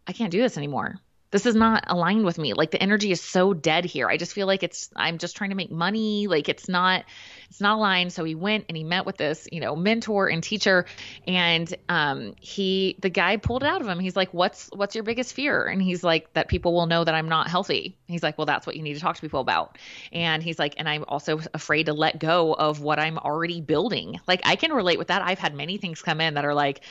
[0.07, 0.97] i can't do this anymore
[1.31, 2.55] this is not aligned with me.
[2.55, 4.09] Like the energy is so dead here.
[4.09, 6.27] I just feel like it's i'm just trying to make money.
[6.29, 7.05] Like it's not
[7.51, 8.13] it's not aligned.
[8.13, 10.87] So he went and he met with this you know mentor and teacher
[11.27, 13.99] and um he the guy pulled it out of him.
[13.99, 15.65] He's like what's what's your biggest fear?
[15.65, 17.97] And he's like that people will know that i'm not healthy.
[18.07, 19.79] He's like well that's what you need to talk to people about.
[20.13, 24.21] And he's like and i'm also afraid to let go of what i'm already building.
[24.29, 25.23] Like i can relate with that.
[25.23, 26.83] I've had many things come in that are like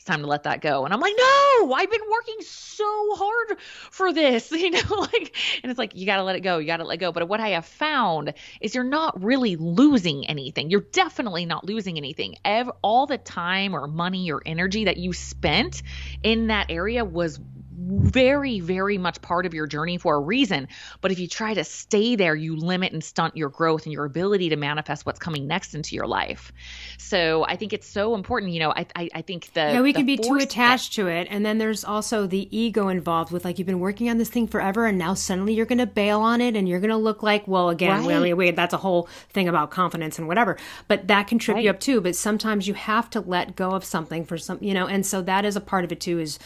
[0.00, 0.86] it's time to let that go.
[0.86, 3.58] And I'm like, no, I've been working so hard
[3.90, 6.56] for this, you know, like, and it's like, you got to let it go.
[6.56, 7.12] You got to let go.
[7.12, 8.32] But what I have found
[8.62, 10.70] is you're not really losing anything.
[10.70, 12.36] You're definitely not losing anything.
[12.82, 15.82] all the time or money or energy that you spent
[16.22, 17.38] in that area was
[17.80, 20.68] very, very much part of your journey for a reason.
[21.00, 24.04] But if you try to stay there, you limit and stunt your growth and your
[24.04, 26.52] ability to manifest what's coming next into your life.
[26.98, 28.52] So I think it's so important.
[28.52, 31.08] You know, I I, I think the yeah we the can be too attached to
[31.08, 34.28] it, and then there's also the ego involved with like you've been working on this
[34.28, 36.96] thing forever, and now suddenly you're going to bail on it, and you're going to
[36.96, 38.20] look like well again, Right.
[38.20, 40.56] wait, wait, that's a whole thing about confidence and whatever.
[40.88, 42.00] But that can trip you up too.
[42.00, 45.22] But sometimes you have to let go of something for some, you know, and so
[45.22, 46.38] that is a part of it too is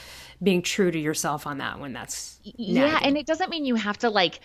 [0.44, 3.98] being true to yourself on that when that's yeah and it doesn't mean you have
[3.98, 4.40] to like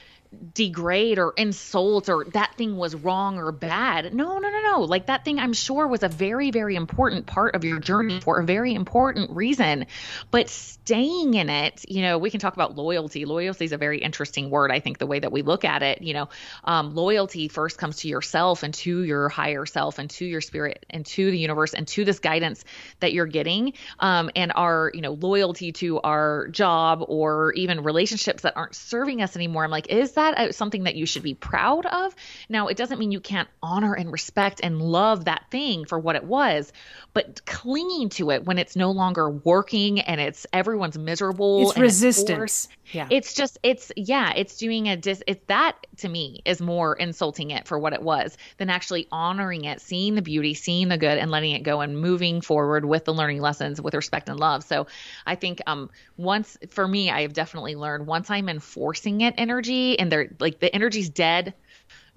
[0.53, 4.13] degrade or insult or that thing was wrong or bad.
[4.13, 4.81] No no no no.
[4.81, 8.39] Like that thing i'm sure was a very very important part of your journey for
[8.39, 9.87] a very important reason.
[10.29, 13.25] But staying in it you know we can talk about loyalty.
[13.25, 16.03] Loyalty is a very interesting word i think the way that we look at it.
[16.03, 16.29] You know
[16.63, 20.85] um, loyalty first comes to yourself and to your higher self and to your spirit
[20.91, 22.63] and to the universe and to this guidance
[22.99, 28.43] that you're getting um, and our you know loyalty to our job or even relationships
[28.43, 31.85] that aren't serving us anymore i'm like is that something that you should be proud
[31.87, 32.15] of?
[32.47, 36.15] Now it doesn't mean you can't honor and respect and love that thing for what
[36.15, 36.71] it was
[37.13, 42.67] but clinging to it when it's no longer working and it's everyone's miserable it's resistance.
[42.91, 46.95] yeah, it's just it's yeah it's doing a dis it's that to me is more
[46.95, 50.97] insulting it for what it was than actually honoring it seeing the beauty seeing the
[50.97, 54.39] good and letting it go and moving forward with the learning lessons with respect and
[54.39, 54.63] love.
[54.63, 54.87] So
[55.25, 59.97] i think um once for me i have definitely learned once i'm enforcing it energy
[59.97, 61.53] and they're like the energy's dead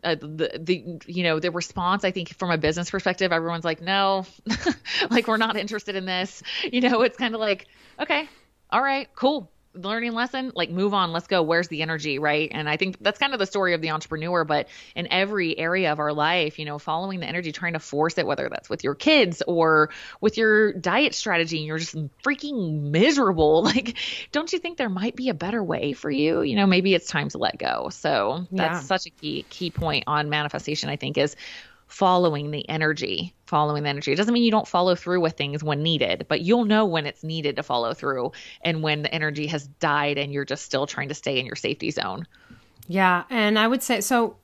[0.04, 3.80] uh, the the you know the response I think from a business perspective everyone's like
[3.80, 4.26] no
[5.10, 6.42] like we're not interested in this.
[6.64, 7.66] You know it's kind of like
[8.00, 8.28] okay
[8.70, 12.50] all right cool learning lesson like move on let's go where's the energy right?
[12.52, 15.92] And i think that's kind of the story of the entrepreneur but in every area
[15.92, 18.84] of our life you know following the energy trying to force it whether that's with
[18.84, 23.96] your kids or with your diet strategy and you're just freaking miserable like
[24.32, 26.42] don't you think there might be a better way for you?
[26.42, 27.88] You know maybe it's time to let go.
[27.90, 28.80] So that's Yeah.
[28.80, 31.36] such a key key point on manifestation i think is
[31.92, 35.62] following the energy following the energy it doesn't mean you don't follow through with things
[35.62, 39.46] when needed but you'll know when it's needed to follow through and when the energy
[39.46, 42.26] has died and you're just still trying to stay in your safety zone
[42.88, 44.36] Yeah, and I would say so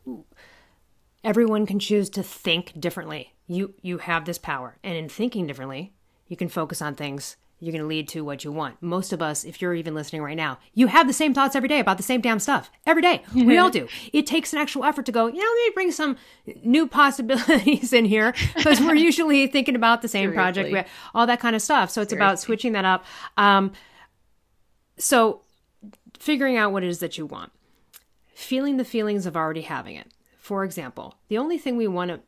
[1.25, 3.35] everyone can choose to think differently.
[3.47, 4.79] You you have this power.
[4.83, 5.93] And in thinking differently,
[6.29, 8.81] you can focus on things you're going to lead to what you want.
[8.81, 11.69] Most of us, if you're even listening right now, you have the same thoughts every
[11.69, 12.71] day about the same damn stuff.
[12.87, 13.23] Every day.
[13.49, 13.89] We all do.
[14.13, 16.17] It takes an actual effort to go, you know, let me bring some
[16.63, 21.57] new possibilities in here because we're usually thinking about the same project, all that kind
[21.57, 21.91] of stuff.
[21.91, 23.05] So it's about switching that up.
[23.39, 23.73] Um,
[24.99, 25.43] so
[26.19, 27.53] figuring out what it is that you want
[28.39, 30.07] feeling the feelings of already having it.
[30.39, 32.21] For example, the only thing we want to,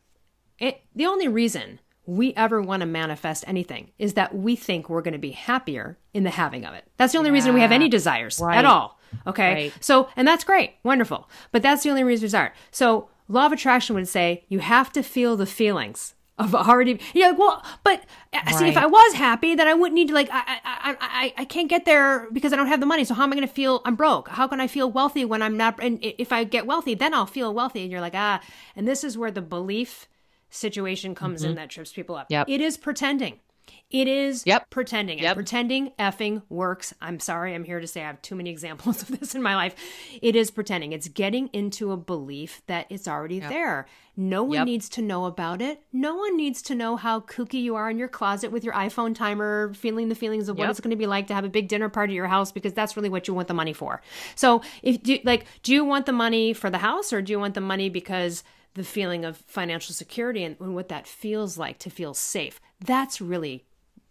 [0.59, 1.79] it, the only reason
[2.11, 5.97] we ever want to manifest anything is that we think we're going to be happier
[6.13, 6.85] in the having of it.
[6.97, 8.59] That's the only reason we have any desires Right.
[8.59, 8.99] at all.
[9.29, 9.55] Okay.
[9.55, 9.73] Right.
[9.81, 11.29] So, and that's great, wonderful.
[11.53, 12.53] But that's the only reason we desire.
[12.73, 16.99] So, law of attraction would say you have to feel the feelings of already.
[17.15, 20.15] Yeah, like, well, but uh, see, if I was happy, then I wouldn't need to
[20.15, 20.29] like.
[20.33, 23.05] I, I, I, I, I can't get there because I don't have the money.
[23.05, 23.83] So how am I going to feel?
[23.85, 24.29] I'm broke.
[24.31, 25.79] How can I feel wealthy when I'm not?
[25.83, 27.83] And if I get wealthy, then I'll feel wealthy.
[27.83, 28.41] And you're like, ah.
[28.75, 30.09] And this is where the belief
[30.51, 32.25] situation comes in that trips people up.
[32.27, 32.33] Mm-hmm.
[32.35, 32.49] Yep.
[32.49, 33.41] It is pretending.
[33.89, 34.71] It is Yep.
[34.71, 35.21] pretending.
[35.21, 36.93] And pretending effing works.
[37.01, 39.55] I'm sorry, I'm here to say I have too many examples of this in my
[39.55, 39.75] life.
[40.23, 40.93] It is pretending.
[40.93, 43.87] It's getting into a belief that it's already there.
[44.17, 44.67] No one Yep.
[44.67, 45.83] needs to know about it.
[45.93, 49.15] No one needs to know how kooky you are in your closet with your iPhone
[49.15, 50.71] timer, feeling the feelings of what Yep.
[50.71, 52.73] it's going to be like to have a big dinner party at your house because
[52.73, 54.03] that's really what you want the money for.
[54.35, 57.39] So, if do, like do you want the money for the house or do you
[57.41, 58.43] want the money because
[58.75, 62.61] the feeling of financial security and, and what that feels like to feel safe?
[62.85, 63.65] That's really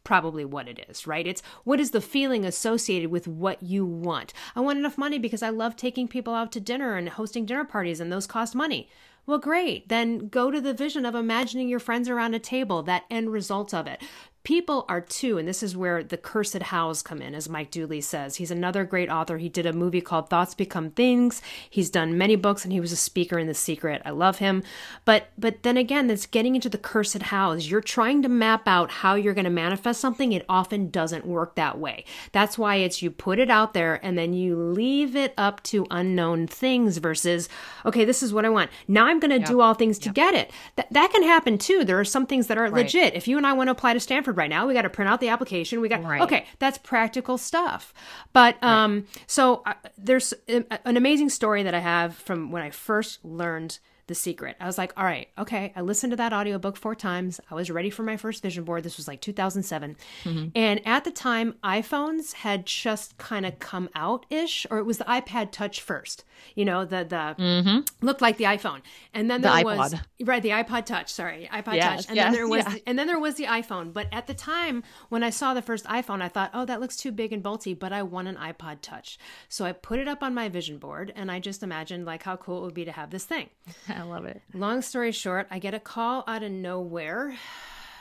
[0.04, 1.28] probably what it is, right?
[1.28, 4.34] It's what is the feeling associated with what you want?
[4.56, 7.64] I want enough money because I love taking people out to dinner and hosting dinner
[7.66, 8.90] parties, and those cost money.
[9.26, 9.90] Well, great.
[9.90, 13.74] Then go to the vision of imagining your friends around a table, that end result
[13.74, 14.02] of it.
[14.44, 18.02] People are too, and this is where the cursed hows come in, as Mike Dooley
[18.02, 18.38] says.
[18.38, 19.38] He's another great author.
[19.38, 21.42] He did a movie called Thoughts Become Things.
[21.70, 24.02] He's done many books, and he was a speaker in The Secret.
[24.06, 24.64] I love him.
[25.04, 27.70] But but then again, that's getting into the cursed hows.
[27.70, 30.32] You're trying to map out how you're going to manifest something.
[30.32, 32.06] It often doesn't work that way.
[32.32, 35.86] That's why it's you put it out there and then you leave it up to
[35.92, 37.50] unknown things versus,
[37.86, 38.72] okay, this is what I want.
[38.88, 40.50] Now I'm going to do all things to get it.
[40.76, 41.84] That that can happen too.
[41.84, 43.16] There are some things that are legit.
[43.16, 45.10] If you and I want to apply to Stanford right now, we got to print
[45.10, 45.82] out the application.
[45.82, 46.22] We got Right.
[46.22, 47.94] okay, that's practical stuff.
[48.34, 52.70] But um, so uh, there's a, an amazing story that I have from when I
[52.70, 54.58] first learned the secret.
[54.60, 55.72] I was like, all right, okay.
[55.76, 57.40] I listened to that audiobook four times.
[57.50, 58.84] I was ready for my first vision board.
[58.84, 59.96] This was like 2007.
[60.24, 60.48] Mm-hmm.
[60.56, 64.98] And at the time, iPhones had just kind of come out ish, or it was
[64.98, 66.26] the iPad Touch first.
[66.56, 68.06] You know, the, the mm-hmm.
[68.06, 68.82] looked like the iPhone.
[69.14, 72.08] And then there the was, right, the iPod Touch, sorry, iPod yes, Touch.
[72.08, 72.76] And yes, then there was, yeah.
[72.88, 73.94] and then there was the iPhone.
[73.94, 76.98] But at the time, when I saw the first iPhone, I thought, oh, that looks
[76.98, 79.20] too big and bulky, but I want an iPod Touch.
[79.50, 82.38] So I put it up on my vision board and I just imagined like how
[82.38, 83.50] cool it would be to have this thing.
[84.00, 84.42] I love it.
[84.54, 87.36] Long story short, I get a call out of nowhere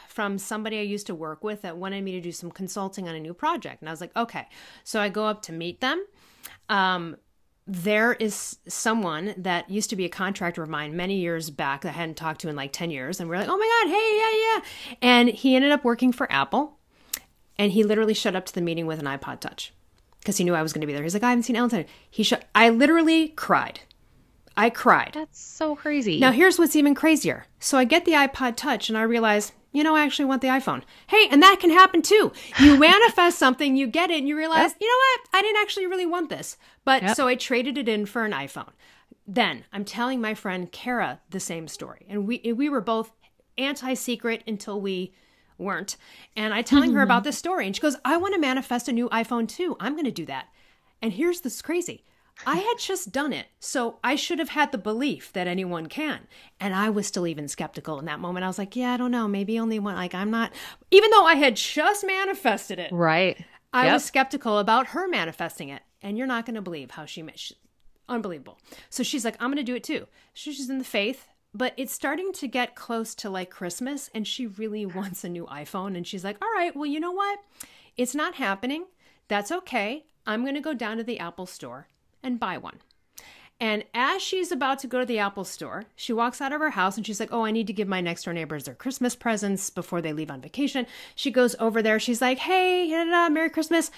[0.07, 3.15] from somebody I used to work with that wanted me to do some consulting on
[3.15, 3.83] a new project.
[3.83, 4.47] And I was like, okay.
[4.85, 6.05] So I go up to meet them.
[6.69, 7.17] Um,
[7.67, 11.91] there is someone that used to be a contractor of mine many years back that
[11.91, 13.21] I hadn't talked to in like 10 years.
[13.21, 14.99] And we're like, oh my God, hey, yeah, yeah.
[15.03, 16.79] And he ended up working for Apple.
[17.59, 19.73] And he literally showed up to the meeting with an iPod Touch
[20.21, 21.03] because he knew I was going to be there.
[21.03, 23.81] He's like, I haven't seen Ellen He showed, I literally cried.
[24.59, 25.13] I cried.
[25.15, 26.19] That's so crazy.
[26.19, 27.47] Now, here's what's even crazier.
[27.61, 30.49] So I get the iPod Touch and I realize, you know, I actually want the
[30.49, 30.83] iPhone.
[31.07, 32.33] Hey, and that can happen too.
[32.59, 34.79] You manifest something, you get it, and you realize, yep.
[34.81, 35.39] you know what?
[35.39, 36.57] I didn't actually really want this.
[36.85, 37.15] But yep.
[37.17, 38.71] so I traded it in for an iPhone.
[39.29, 42.05] Then I'm telling my friend Kara the same story.
[42.09, 43.13] And we we were both
[43.59, 45.15] anti-secret until we
[45.57, 45.97] weren't.
[46.35, 47.05] And I telling her mm-hmm.
[47.05, 49.77] about this story and she goes, "I want to manifest a new iPhone too.
[49.79, 50.49] I'm going to do that."
[51.01, 52.03] And here's this crazy.
[52.47, 56.29] I had just done it, so I should have had the belief that anyone can.
[56.61, 58.45] And I was still even skeptical in that moment.
[58.45, 59.97] I was like, yeah, I don't know, maybe only one.
[59.97, 60.53] Like, I'm not,
[60.91, 62.93] even though I had just manifested it.
[62.93, 63.45] Right.
[63.73, 63.95] I yep.
[63.95, 65.83] was skeptical about her manifesting it.
[66.01, 67.57] And you're not going to believe how she, she
[68.09, 68.59] unbelievable.
[68.89, 70.07] So she's like, I'm going to do it too.
[70.33, 74.47] She's in the faith, but it's starting to get close to like Christmas, and she
[74.47, 75.97] really wants a new iPhone.
[75.97, 77.41] And she's like, all right, well, you know what?
[77.97, 78.87] It's not happening.
[79.27, 80.05] That's okay.
[80.25, 81.89] I'm going to go down to the Apple store
[82.23, 82.79] and buy one.
[83.61, 86.71] And as she's about to go to the Apple store, she walks out of her
[86.71, 89.17] house and she's like, Oh, I need to give my next door neighbors their Christmas
[89.17, 90.87] presents before they leave on vacation.
[91.17, 91.99] She goes over there.
[91.99, 92.89] She's like, Hey,
[93.31, 93.91] Merry Christmas.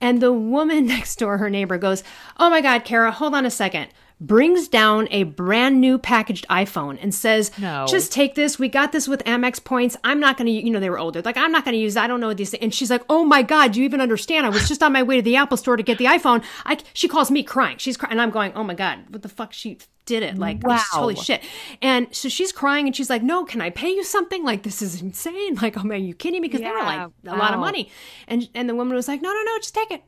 [0.00, 2.04] And the woman next door, her neighbor, goes,
[2.38, 3.88] Oh my God, Kara, hold on a second
[4.20, 7.86] brings down a brand new packaged iPhone and says, no.
[7.86, 8.58] just take this.
[8.58, 9.96] We got this with Amex points.
[10.02, 11.22] I'm not going to, you know, they were older.
[11.22, 12.54] Like, I'm not going to use, I don't know these.
[12.54, 14.46] And she's like, oh my God, do you even understand?
[14.46, 16.44] I was just on my way to the Apple store to get the iPhone.
[16.64, 17.78] I, she calls me crying.
[17.78, 18.12] She's crying.
[18.12, 19.52] And I'm going, oh my God, what the fuck?
[19.52, 20.36] She did it.
[20.36, 20.82] Like, wow.
[20.90, 21.44] holy shit.
[21.80, 24.42] And so she's crying and she's like, no, can I pay you something?
[24.42, 25.56] Like, this is insane.
[25.56, 26.48] Like, oh man, are you kidding me?
[26.48, 26.70] Because yeah.
[26.70, 27.38] they were like a wow.
[27.38, 27.90] lot of money.
[28.26, 30.02] And, and the woman was like, no, no, no, just take it.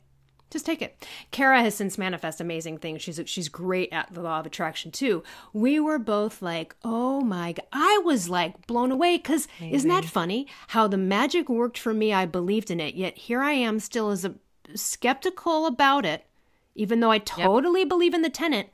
[0.50, 1.06] Just take it.
[1.30, 3.02] Kara has since manifest amazing things.
[3.02, 5.22] She's she's great at the law of attraction too.
[5.52, 10.04] We were both like, "Oh my god." I was like blown away cuz isn't that
[10.04, 12.12] funny how the magic worked for me?
[12.12, 12.96] I believed in it.
[12.96, 14.34] Yet here I am still as a
[14.74, 16.26] skeptical about it
[16.74, 17.88] even though I totally yep.
[17.88, 18.68] believe in the tenant.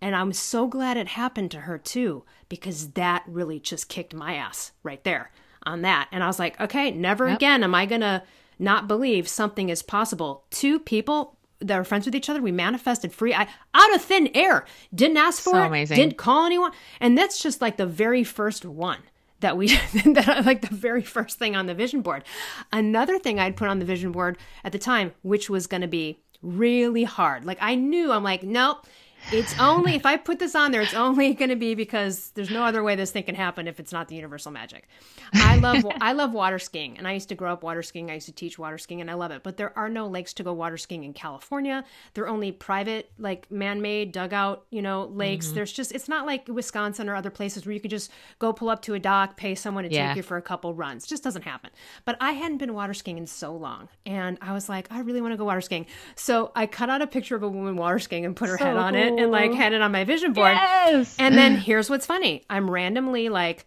[0.00, 4.34] And I'm so glad it happened to her too because that really just kicked my
[4.34, 5.30] ass right there
[5.64, 6.08] on that.
[6.12, 7.36] And I was like, "Okay, never yep.
[7.38, 8.22] again am I going to
[8.58, 10.44] not believe something is possible.
[10.50, 14.28] Two people that are friends with each other, we manifested free I, out of thin
[14.34, 14.64] air.
[14.94, 15.66] Didn't ask for so it.
[15.66, 15.96] Amazing.
[15.96, 16.72] Didn't call anyone.
[17.00, 19.00] And that's just like the very first one
[19.40, 19.68] that we
[20.04, 22.24] that like the very first thing on the vision board.
[22.72, 25.88] Another thing I'd put on the vision board at the time, which was going to
[25.88, 27.44] be really hard.
[27.44, 28.86] Like I knew I'm like, nope,
[29.32, 32.50] it's only if I put this on there, it's only going to be because there's
[32.50, 34.88] no other way this thing can happen if it's not the universal magic.
[35.34, 38.10] I love I love water skiing, and I used to grow up water skiing.
[38.10, 39.42] I used to teach water skiing, and I love it.
[39.42, 41.84] But there are no lakes to go water skiing in California.
[42.14, 45.46] They're only private, like man-made dugout, you know, lakes.
[45.46, 45.54] Mm-hmm.
[45.56, 48.68] There's just it's not like Wisconsin or other places where you can just go pull
[48.68, 50.08] up to a dock, pay someone to yeah.
[50.08, 51.04] take you for a couple runs.
[51.04, 51.70] It just doesn't happen.
[52.04, 55.20] But I hadn't been water skiing in so long, and I was like, I really
[55.20, 55.86] want to go water skiing.
[56.14, 58.64] So I cut out a picture of a woman water skiing and put her so
[58.64, 59.02] head on cool.
[59.02, 60.52] it and like had it on my vision board.
[60.52, 61.16] Yes.
[61.18, 62.44] And then here's what's funny.
[62.48, 63.66] I'm randomly like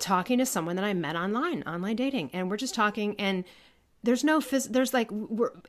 [0.00, 3.44] talking to someone that I met online, online dating, and we're just talking and
[4.02, 5.10] there's no phys- there's like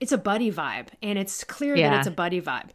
[0.01, 1.91] it's a buddy vibe and it's clear yeah.
[1.91, 2.69] that it's a buddy vibe.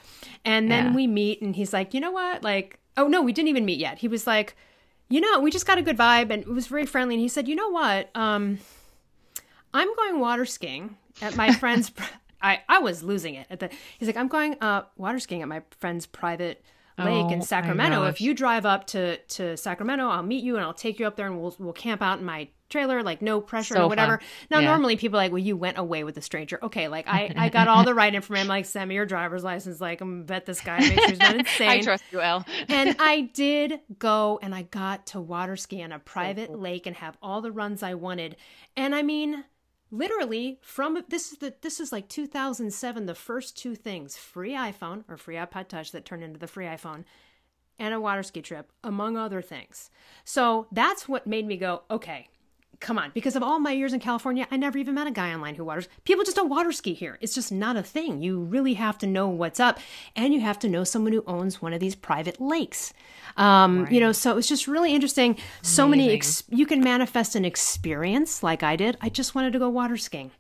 [0.45, 0.95] And then yeah.
[0.95, 2.45] we meet and he's like, "You know what?
[2.45, 4.57] Like, oh no, we didn't even meet yet." He was like,
[5.09, 7.29] "You know, we just got a good vibe and it was very friendly." And he
[7.29, 8.11] said, "You know what?
[8.15, 8.59] Um
[9.75, 11.91] I'm going water skiing at my friend's
[12.41, 15.49] I, I was losing it at the he's like i'm going uh water skiing at
[15.49, 16.63] my friend's private
[17.05, 18.05] lake oh, in sacramento.
[18.05, 21.17] If you drive up to to sacramento i'll meet you and i'll take you up
[21.17, 24.19] there and we'll we'll camp out in my trailer like no pressure so or whatever.
[24.19, 24.27] fun.
[24.51, 24.67] now yeah.
[24.67, 26.59] normally people are like well you went away with a stranger.
[26.63, 28.45] Okay like i i got all the right information.
[28.45, 29.81] I'm like send me your driver's license.
[29.81, 31.69] Like i'm bet this guy makes sure he's not insane.
[31.69, 35.93] i trust you Elle and i did go and i got to water ski on
[35.93, 38.37] a private lake and have all the runs i wanted.
[38.77, 39.45] And i mean
[39.91, 45.03] literally from this is the this is like 2007 the first two things free iphone
[45.09, 47.05] or free ipod touch that turned into the free iphone
[47.79, 49.91] and a water ski trip, among other things.
[50.25, 52.29] So that's what made me go, okay,
[52.81, 53.11] come on.
[53.15, 55.65] Because of all my years in California, I never even met a guy online who
[55.65, 55.89] waters.
[56.05, 57.19] People just don't water ski here.
[57.21, 58.23] It's just not a thing.
[58.23, 59.79] You really have to know what's up,
[60.17, 62.93] and you have to know someone who owns one of these private lakes.
[63.37, 63.93] Um, right.
[63.93, 65.37] You know, so it's just really interesting.
[65.63, 68.97] So many, ex- you can manifest an experience like I did.
[69.01, 70.31] I just wanted to go water skiing.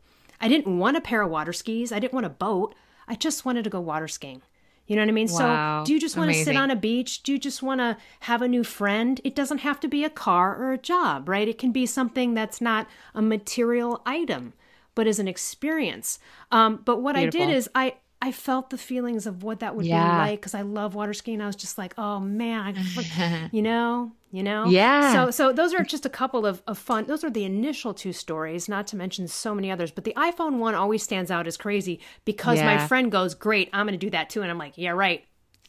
[0.40, 1.92] I didn't want a pair of water skis.
[1.92, 2.74] I didn't want a boat.
[3.06, 4.42] I just wanted to go water skiing.
[4.88, 5.28] You know what I mean?
[5.30, 5.84] Wow.
[5.84, 7.22] So, do you just want to sit on a beach?
[7.22, 9.20] Do you just want to have a new friend?
[9.22, 11.46] It doesn't have to be a car or a job, right?
[11.46, 14.54] It can be something that's not a material item,
[14.94, 16.18] but is an experience.
[16.50, 17.42] Um, but what Beautiful.
[17.42, 20.02] I did is I I felt the feelings of what that would yeah.
[20.02, 21.40] be like because I love water skiing.
[21.40, 25.12] I was just like, oh man, I, you know, you know, yeah.
[25.12, 27.06] So, so those are just a couple of, of fun.
[27.06, 29.92] Those are the initial two stories, not to mention so many others.
[29.92, 32.76] But the iPhone one always stands out as crazy because yeah.
[32.76, 35.24] my friend goes, "Great, I'm going to do that too," and I'm like, "Yeah, right."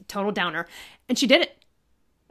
[0.08, 0.66] Total downer,
[1.08, 1.59] and she did it.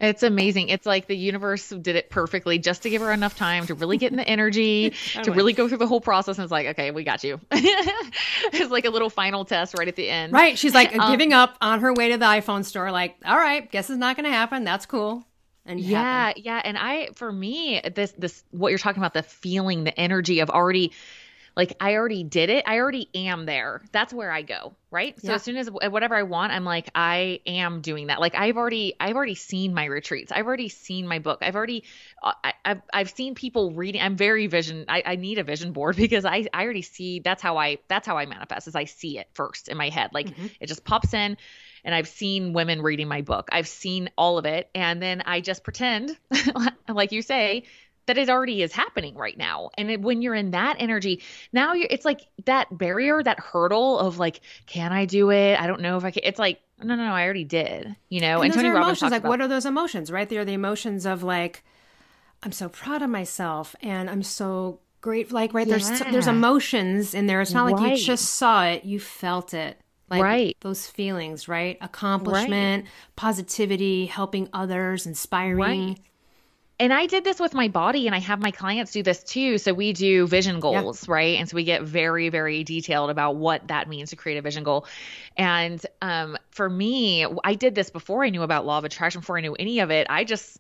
[0.01, 0.69] It's amazing.
[0.69, 3.99] It's like the universe did it perfectly just to give her enough time to really
[3.99, 6.39] get in the energy, to really go through the whole process.
[6.39, 7.41] And it's like, okay, we got you.
[7.51, 10.33] it's like a little final test right at the end.
[10.33, 10.57] Right.
[10.57, 13.69] She's like um, giving up on her way to the iPhone store, like, all right,
[13.71, 14.63] guess it's not going to happen.
[14.63, 15.25] That's cool.
[15.67, 16.43] And yeah, happen.
[16.45, 16.63] yeah.
[16.65, 20.49] And I, for me, this, this, what you're talking about, the feeling, the energy of
[20.49, 20.93] already
[21.59, 22.63] like I already did it.
[22.69, 23.83] I already am there.
[23.91, 25.21] That's where I go, right?
[25.21, 25.35] So yeah.
[25.35, 28.21] as soon as whatever I want, I'm like I am doing that.
[28.21, 30.31] Like I've already I've already seen my retreats.
[30.31, 31.41] I've already seen my book.
[31.43, 31.83] I've already
[32.23, 34.01] uh, I, have I've seen people reading.
[34.01, 34.85] I'm very vision.
[34.87, 37.19] I, I need a vision board because I I already see.
[37.19, 38.69] That's how I that's how I manifest.
[38.69, 40.11] Is I see it first in my head.
[40.15, 40.47] Like mm-hmm.
[40.61, 41.37] it just pops in
[41.85, 43.49] and I've seen women reading my book.
[43.51, 44.69] I've seen all of it.
[44.75, 46.17] And then I just pretend,
[46.89, 47.65] like you say,
[48.09, 49.71] that it already is happening right now.
[49.79, 53.99] And it, when you're in that energy, now you're, it's like that barrier, that hurdle
[53.99, 55.61] of like, can I do it?
[55.61, 56.23] I don't know if I can.
[56.25, 58.43] It's like, no, no, no, I already did, you know?
[58.43, 60.29] And, and Tony Robbins emotions, like, about, what are those emotions, right?
[60.29, 61.63] They are the emotions of like,
[62.43, 65.31] I'm so proud of myself and I'm so great.
[65.31, 65.79] Like, right, yeah.
[65.79, 67.41] there's, there's emotions in there.
[67.41, 67.77] It's not right.
[67.77, 69.79] like you just saw it, you felt it.
[70.11, 70.57] Like right.
[70.63, 71.77] those feelings, right?
[71.83, 72.93] Accomplishment, right.
[73.15, 75.89] positivity, helping others, inspiring.
[75.89, 75.99] Right
[76.81, 79.59] and I did this with my body, and I have my clients do this too.
[79.59, 81.15] So we do vision goals, yeah.
[81.15, 81.39] right?
[81.39, 84.63] And so we get very, very detailed about what that means to create a vision
[84.63, 84.87] goal.
[85.37, 89.39] And um, for me, I did this before I knew about law of attraction, before
[89.39, 90.07] I knew any of it.
[90.09, 90.59] I just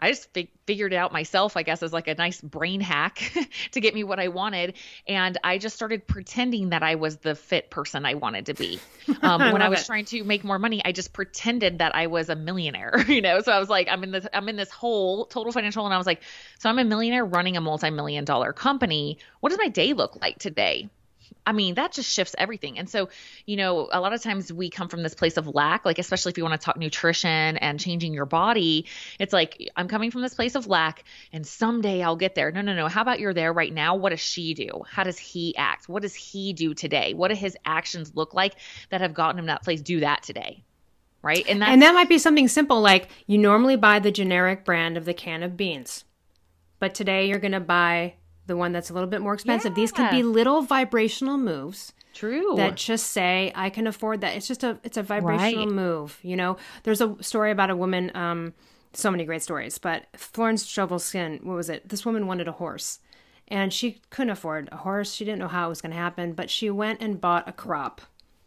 [0.00, 3.32] I just fig- figured it out myself, I guess, as like a nice brain hack
[3.72, 4.74] to get me what I wanted.
[5.06, 8.80] And I just started pretending that I was the fit person I wanted to be.
[9.22, 9.86] Um, I when I was it.
[9.86, 13.40] trying to make more money, I just pretended that I was a millionaire, you know?
[13.40, 15.84] So I was like, I'm in this, I'm in this whole total financial.
[15.84, 16.22] And I was like,
[16.58, 19.18] so I'm a millionaire running a multi-million dollar company.
[19.40, 20.88] What does my day look like today?
[21.46, 22.78] I mean, that just shifts everything.
[22.78, 23.08] And so,
[23.46, 26.30] you know, a lot of times we come from this place of lack, like, especially
[26.30, 28.86] if you want to talk nutrition and changing your body,
[29.18, 32.52] it's like, I'm coming from this place of lack and someday I'll get there.
[32.52, 32.88] No, no, no.
[32.88, 33.96] How about you're there right now?
[33.96, 34.82] What does she do?
[34.88, 35.88] How does he act?
[35.88, 37.14] What does he do today?
[37.14, 38.54] What do his actions look like
[38.90, 39.80] that have gotten him that place?
[39.80, 40.62] Do that today.
[41.22, 41.44] Right.
[41.48, 45.04] And, and that might be something simple like you normally buy the generic brand of
[45.04, 46.04] the can of beans,
[46.78, 48.14] but today you're going to buy
[48.50, 49.70] the one that's a little bit more expensive.
[49.70, 49.76] Yeah.
[49.76, 51.92] These can be little vibrational moves.
[52.12, 52.54] True.
[52.56, 54.36] That just say I can afford that.
[54.36, 55.74] It's just a it's a vibrational right.
[55.74, 56.18] move.
[56.22, 58.10] You know, there's a story about a woman.
[58.14, 58.52] Um,
[58.92, 61.40] so many great stories, but Florence Shinn.
[61.44, 61.88] What was it?
[61.88, 62.98] This woman wanted a horse,
[63.46, 65.14] and she couldn't afford a horse.
[65.14, 67.52] She didn't know how it was going to happen, but she went and bought a
[67.52, 68.00] crop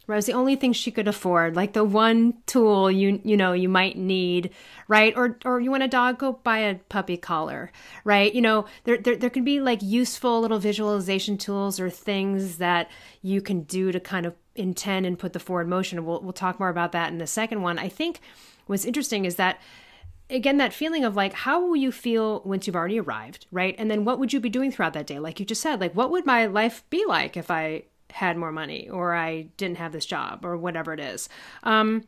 [0.06, 3.70] Was the only thing she could afford, like the one tool you you know you
[3.70, 4.49] might need,
[4.89, 5.14] right?
[5.16, 7.72] Or or you want a dog, go buy a puppy collar,
[8.04, 8.34] right?
[8.34, 12.91] You know, there there there can be like useful little visualization tools or things that
[13.22, 15.97] you can do to kind of intend and put the forward motion.
[15.97, 17.80] And we'll we'll talk more about that in the second one.
[17.80, 18.20] I think
[18.66, 19.62] what's interesting is that
[20.30, 23.89] again that feeling of like how will you feel once you've already arrived right and
[23.91, 26.12] then what would you be doing throughout that day like you just said like what
[26.12, 27.84] would my life be like if i
[28.14, 31.30] had more money or I didn't have this job or whatever it is.
[31.64, 32.03] Um,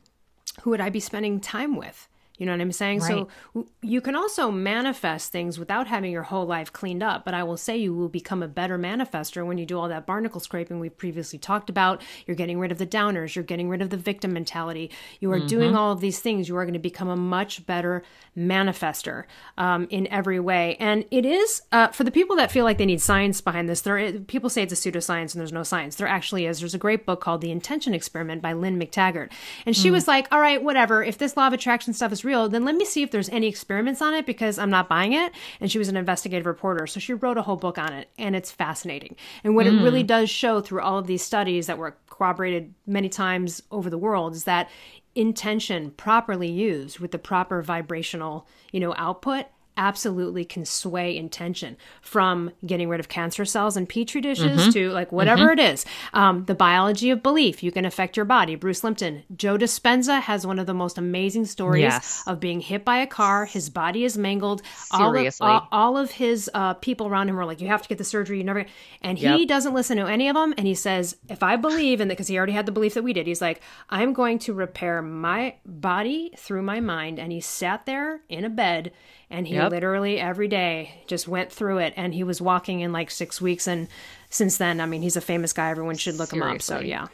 [0.62, 2.08] who would I be spending time with?
[2.38, 3.00] You know what I'm saying?
[3.00, 3.28] Right.
[3.54, 7.24] So you can also manifest things without having your whole life cleaned up.
[7.24, 10.06] But I will say you will become a better manifester when you do all that
[10.06, 12.02] barnacle scraping we've previously talked about.
[12.26, 13.36] You're getting rid of the downers.
[13.36, 14.92] You're getting rid of the victim mentality.
[15.20, 15.48] You are mm-hmm.
[15.48, 16.50] doing all of these things.
[16.50, 18.04] You are going to become a much better
[18.38, 19.24] manifester
[19.58, 20.76] um, in every way.
[20.80, 23.82] And it is uh, for the people that feel like they need science behind this.
[23.82, 25.96] There, people say it's a pseudoscience and there's no science.
[25.96, 26.60] There actually is.
[26.60, 29.32] There's a great book called The Intention Experiment by Lynne McTaggart,
[29.66, 29.94] and she mm.
[29.94, 31.04] was like, "All right, whatever.
[31.04, 33.48] If this law of attraction stuff is real, then let me see if there's any
[33.48, 35.32] experiments on it because I'm not buying it.
[35.62, 36.88] And she was an investigative reporter.
[36.88, 39.16] So she wrote a whole book on it and it's fascinating.
[39.44, 39.80] And what mm.
[39.80, 40.08] it really mm.
[40.08, 44.34] does show through all of these studies that were corroborated many times over the world
[44.34, 44.70] is that
[45.16, 49.46] intention properly used with the proper vibrational, you know, output
[49.78, 54.70] absolutely can sway intention from getting rid of cancer cells in petri dishes mm-hmm.
[54.72, 55.60] to like whatever mm-hmm.
[55.60, 55.86] it is.
[56.14, 58.56] Um, the biology of belief, you can affect your body.
[58.56, 62.24] Bruce Lipton, Joe Dispenza has one of the most amazing stories yes.
[62.28, 63.46] of being hit by a car.
[63.46, 64.62] His body is mangled.
[64.96, 65.48] Seriously.
[65.48, 67.90] All of, all, all of his uh, people around him were like, you have to
[67.90, 68.38] get the surgery.
[68.38, 68.66] You never,
[69.02, 69.48] and he yep.
[69.48, 70.54] doesn't listen to any of them.
[70.58, 73.14] And he says, if I believe, and because he already had the belief that we
[73.14, 77.20] did, he's like, I'm going to repair my body through my mind.
[77.20, 78.92] And he sat there in a bed
[79.30, 79.72] and he yep.
[79.72, 83.68] literally every day just went through it and he was walking in like six weeks
[83.68, 83.88] and
[84.30, 86.50] since then i mean he's a famous guy everyone should look Seriously.
[86.50, 87.08] him up so yeah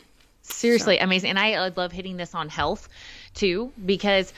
[0.44, 1.04] Seriously, so.
[1.04, 1.32] amazing.
[1.32, 2.90] And I love hitting this on health
[3.34, 4.34] too, because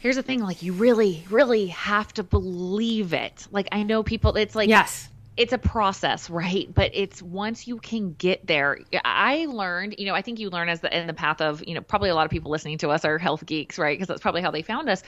[0.00, 3.46] here's the thing like, you really, really have to believe it.
[3.50, 6.72] Like, I know people, it's like, yes, it's a process, right?
[6.72, 8.78] But it's once you can get there.
[9.02, 11.74] I learned, you know, I think you learn as the in the path of, you
[11.74, 13.96] know, probably a lot of people listening to us are health geeks, right?
[13.96, 15.02] Because that's probably how they found us.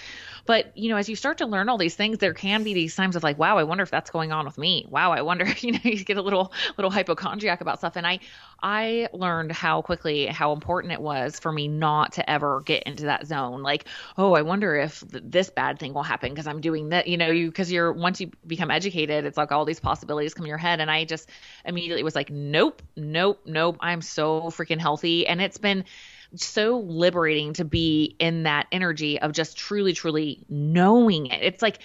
[0.46, 2.96] But you know, as you start to learn all these things, there can be these
[2.96, 4.86] times of like, wow, I wonder if that's going on with me.
[4.88, 7.96] Wow, I wonder, you know, you get a little little hypochondriac about stuff.
[7.96, 8.20] And I
[8.62, 13.04] I learned how quickly how important it was for me not to ever get into
[13.04, 13.62] that zone.
[13.62, 13.86] Like,
[14.16, 17.06] oh, I wonder if th- this bad thing will happen because I'm doing that.
[17.06, 20.46] You know, you because you're once you become educated, it's like all these possibilities come
[20.46, 20.80] in your head.
[20.80, 21.28] And I just
[21.64, 23.76] immediately was like, nope, nope, nope.
[23.80, 25.84] I'm so freaking healthy, and it's been
[26.36, 31.42] so liberating to be in that energy of just truly, truly knowing it.
[31.42, 31.78] It's like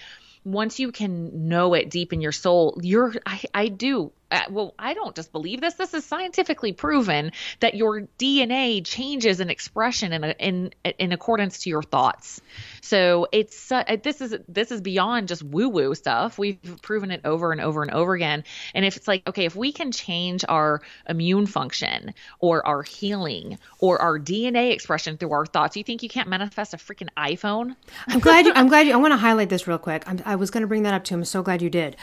[0.44, 4.74] once you can know it deep in your soul, you're, I, I do uh, well,
[4.78, 5.74] I don't just believe this.
[5.74, 11.60] This is scientifically proven that your DNA changes in expression in a, in in accordance
[11.60, 12.40] to your thoughts.
[12.80, 16.38] So it's uh, this is this is beyond just woo woo stuff.
[16.38, 18.44] We've proven it over and over and over again.
[18.74, 23.58] And if it's like okay, if we can change our immune function or our healing
[23.80, 27.74] or our DNA expression through our thoughts, you think you can't manifest a freaking iPhone?
[28.06, 28.52] I'm glad you.
[28.60, 28.92] I'm glad you.
[28.92, 30.04] I want to highlight this real quick.
[30.06, 31.14] I'm, I was going to bring that up too.
[31.14, 31.96] I'm so glad you did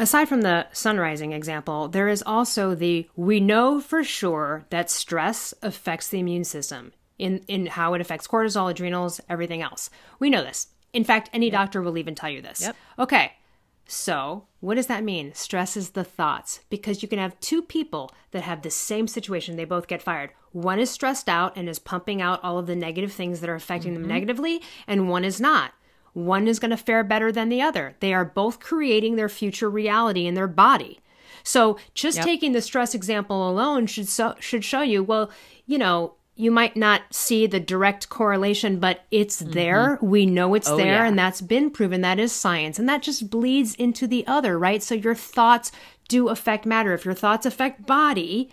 [0.00, 4.90] Aside from the sun rising example, there is also the we know for sure that
[4.90, 9.90] stress affects the immune system in, in how it affects cortisol, adrenals, everything else.
[10.20, 10.68] We know this.
[10.92, 11.52] In fact, any yep.
[11.52, 12.62] doctor will even tell you this.
[12.62, 12.76] Yep.
[13.00, 13.32] Okay,
[13.86, 15.32] so what does that mean?
[15.34, 19.56] Stress is the thoughts because you can have two people that have the same situation.
[19.56, 20.30] They both get fired.
[20.52, 23.54] One is stressed out and is pumping out all of the negative things that are
[23.54, 24.02] affecting mm-hmm.
[24.02, 25.72] them negatively, and one is not.
[26.12, 27.94] One is going to fare better than the other.
[28.00, 31.00] They are both creating their future reality in their body.
[31.42, 32.26] So just yep.
[32.26, 35.30] taking the stress example alone should so, should show you, well,
[35.66, 39.52] you know, you might not see the direct correlation, but it's mm-hmm.
[39.52, 39.98] there.
[40.00, 41.06] We know it's oh, there, yeah.
[41.06, 42.00] and that's been proven.
[42.00, 42.78] That is science.
[42.78, 44.82] And that just bleeds into the other, right?
[44.82, 45.72] So your thoughts
[46.06, 46.94] do affect matter.
[46.94, 48.50] If your thoughts affect body,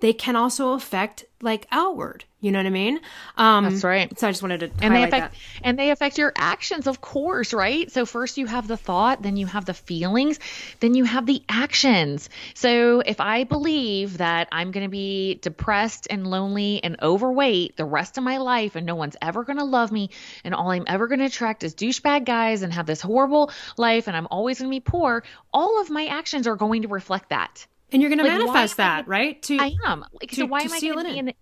[0.00, 2.24] they can also affect like outward.
[2.40, 3.00] You know what I mean?
[3.36, 4.18] Um, That's right.
[4.18, 5.40] So I just wanted to and they affect that.
[5.62, 7.90] and they affect your actions, of course, right?
[7.90, 10.38] So first you have the thought, then you have the feelings,
[10.80, 12.28] then you have the actions.
[12.54, 17.84] So if I believe that I'm going to be depressed and lonely and overweight the
[17.84, 20.10] rest of my life, and no one's ever going to love me,
[20.44, 24.06] and all I'm ever going to attract is douchebag guys and have this horrible life,
[24.08, 27.30] and I'm always going to be poor, all of my actions are going to reflect
[27.30, 27.66] that.
[27.92, 29.42] And you're going to manifest that, I, right?
[29.42, 30.04] To I am.
[30.20, 31.24] Like, to, so why am I going to be in?
[31.26, 31.34] The,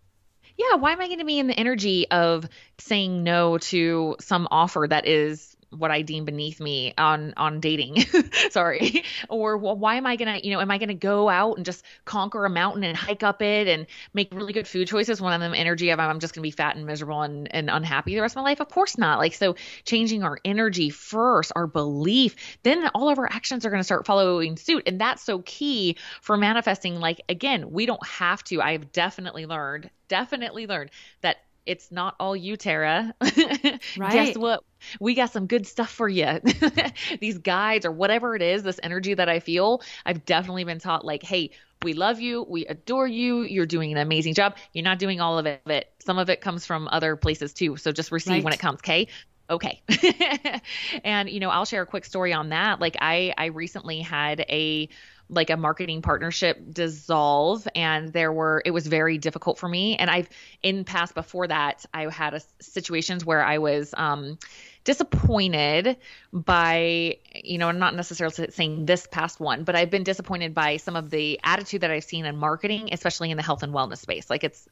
[0.57, 4.47] yeah, why am I going to be in the energy of saying no to some
[4.51, 8.05] offer that is what I deem beneath me on on dating.
[8.51, 9.05] Sorry.
[9.29, 11.85] Or well, why am I gonna, you know, am I gonna go out and just
[12.05, 15.43] conquer a mountain and hike up it and make really good food choices when I'm
[15.43, 18.33] in energy of I'm just gonna be fat and miserable and, and unhappy the rest
[18.33, 18.61] of my life?
[18.61, 19.19] Of course not.
[19.19, 23.85] Like so changing our energy first, our belief, then all of our actions are gonna
[23.85, 24.85] start following suit.
[24.87, 27.01] And that's so key for manifesting.
[27.01, 28.61] Like again, we don't have to.
[28.61, 30.91] I've definitely learned, definitely learned
[31.23, 33.15] that it's not all you, Tara.
[33.21, 34.13] right.
[34.13, 34.63] Guess what?
[35.01, 36.41] We got some good stuff for you.
[37.21, 41.05] These guides or whatever it is, this energy that I feel, I've definitely been taught
[41.05, 41.51] like, hey,
[41.83, 42.47] we love you.
[42.49, 43.43] We adore you.
[43.43, 44.57] You're doing an amazing job.
[44.73, 45.93] You're not doing all of it.
[46.01, 47.77] Some of it comes from other places too.
[47.77, 48.45] So just receive right.
[48.45, 48.81] when it comes.
[48.81, 49.09] Okay
[49.51, 49.83] okay
[51.05, 54.41] and you know i'll share a quick story on that like i i recently had
[54.49, 54.89] a
[55.29, 57.67] like a marketing partnership dissolve.
[57.75, 59.97] And there were it was very difficult for me.
[59.97, 60.29] And I've
[60.63, 64.39] in past before that I had a, situations where I was um
[64.85, 65.97] disappointed
[66.31, 70.77] by you know I'm not necessarily saying this past one but I've been disappointed by
[70.77, 73.99] some of the attitude that I've seen in marketing especially in the health and wellness
[73.99, 74.29] space.
[74.29, 74.69] Like it's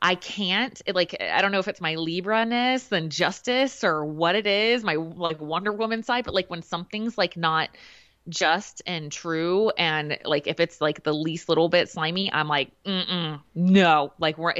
[0.00, 4.04] I can't it, like I don't know if it's my Libra ness and justice or
[4.04, 7.70] what it is, my like Wonder Woman side, but like when something's like not
[8.28, 9.70] just and true.
[9.76, 14.12] And like if it's like the least little bit slimy i'm like mm no.
[14.18, 14.54] Like we're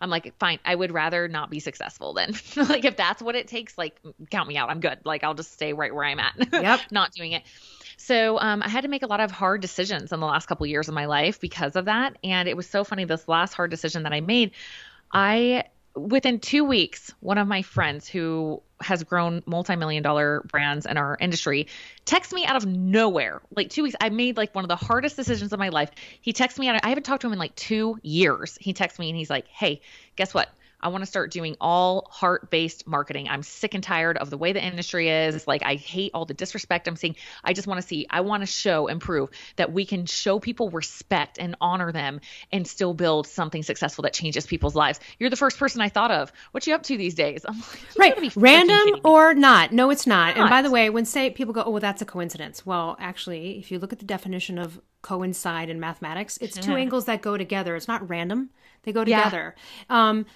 [0.00, 0.58] i'm like fine.
[0.64, 2.34] I would rather not be successful then.
[2.56, 4.00] Like if that's what it takes like
[4.30, 4.70] count me out.
[4.70, 4.98] I'm good.
[5.04, 6.34] Like i'll just stay right where i'm at.
[6.52, 6.80] Yep.
[6.90, 7.42] Not doing it.
[7.96, 10.64] So um, I had to make a lot of hard decisions in the last couple
[10.64, 12.16] of years of my life because of that.
[12.24, 13.04] And it was so funny.
[13.04, 14.52] This last hard decision that I made,
[15.12, 15.64] I
[15.94, 21.16] within two weeks, one of my friends who has grown multi-million dollar brands in our
[21.20, 21.66] industry
[22.04, 23.42] texts me out of nowhere.
[23.54, 25.90] Like two weeks, I made like one of the hardest decisions of my life.
[26.20, 26.80] He texts me out.
[26.82, 28.58] I haven't talked to him in like two years.
[28.60, 29.80] He texts me and he's like, "Hey,
[30.16, 30.48] guess what?
[30.80, 33.28] I want to start doing all heart based marketing.
[33.28, 35.46] I'm sick and tired of the way the industry is.
[35.46, 37.16] Like, I hate all the disrespect I'm seeing.
[37.44, 40.38] I just want to see, I want to show and prove that we can show
[40.38, 42.20] people respect and honor them
[42.52, 45.00] and still build something successful that changes people's lives.
[45.18, 46.32] You're the first person I thought of.
[46.52, 47.44] What you up to these days?
[47.96, 48.36] Like, right.
[48.36, 49.72] Random or not.
[49.72, 50.36] No, it's not.
[50.36, 50.40] not.
[50.40, 52.64] And by the way, when say people go, oh, well, that's a coincidence.
[52.64, 57.06] Well, actually, if you look at the definition of coincide in mathematics, it's two angles
[57.06, 57.76] that go together.
[57.76, 58.50] It's not random.
[58.84, 59.54] They go together.
[59.88, 60.08] Yeah.
[60.08, 60.26] Um,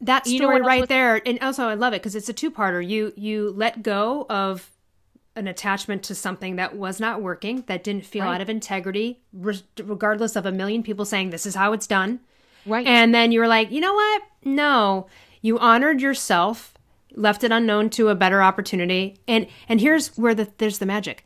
[0.00, 2.32] that story you know right was- there and also i love it because it's a
[2.32, 2.86] two-parter.
[2.86, 4.70] You you let go of
[5.36, 8.36] an attachment to something that was not working that didn't feel right.
[8.36, 12.20] out of integrity re- regardless of a million people saying this is how it's done.
[12.66, 12.86] Right.
[12.86, 14.22] And then you were like you know what?
[14.44, 15.06] No.
[15.42, 16.74] You honored yourself
[17.16, 21.24] left it unknown to a better opportunity and and here's where the there's the magic.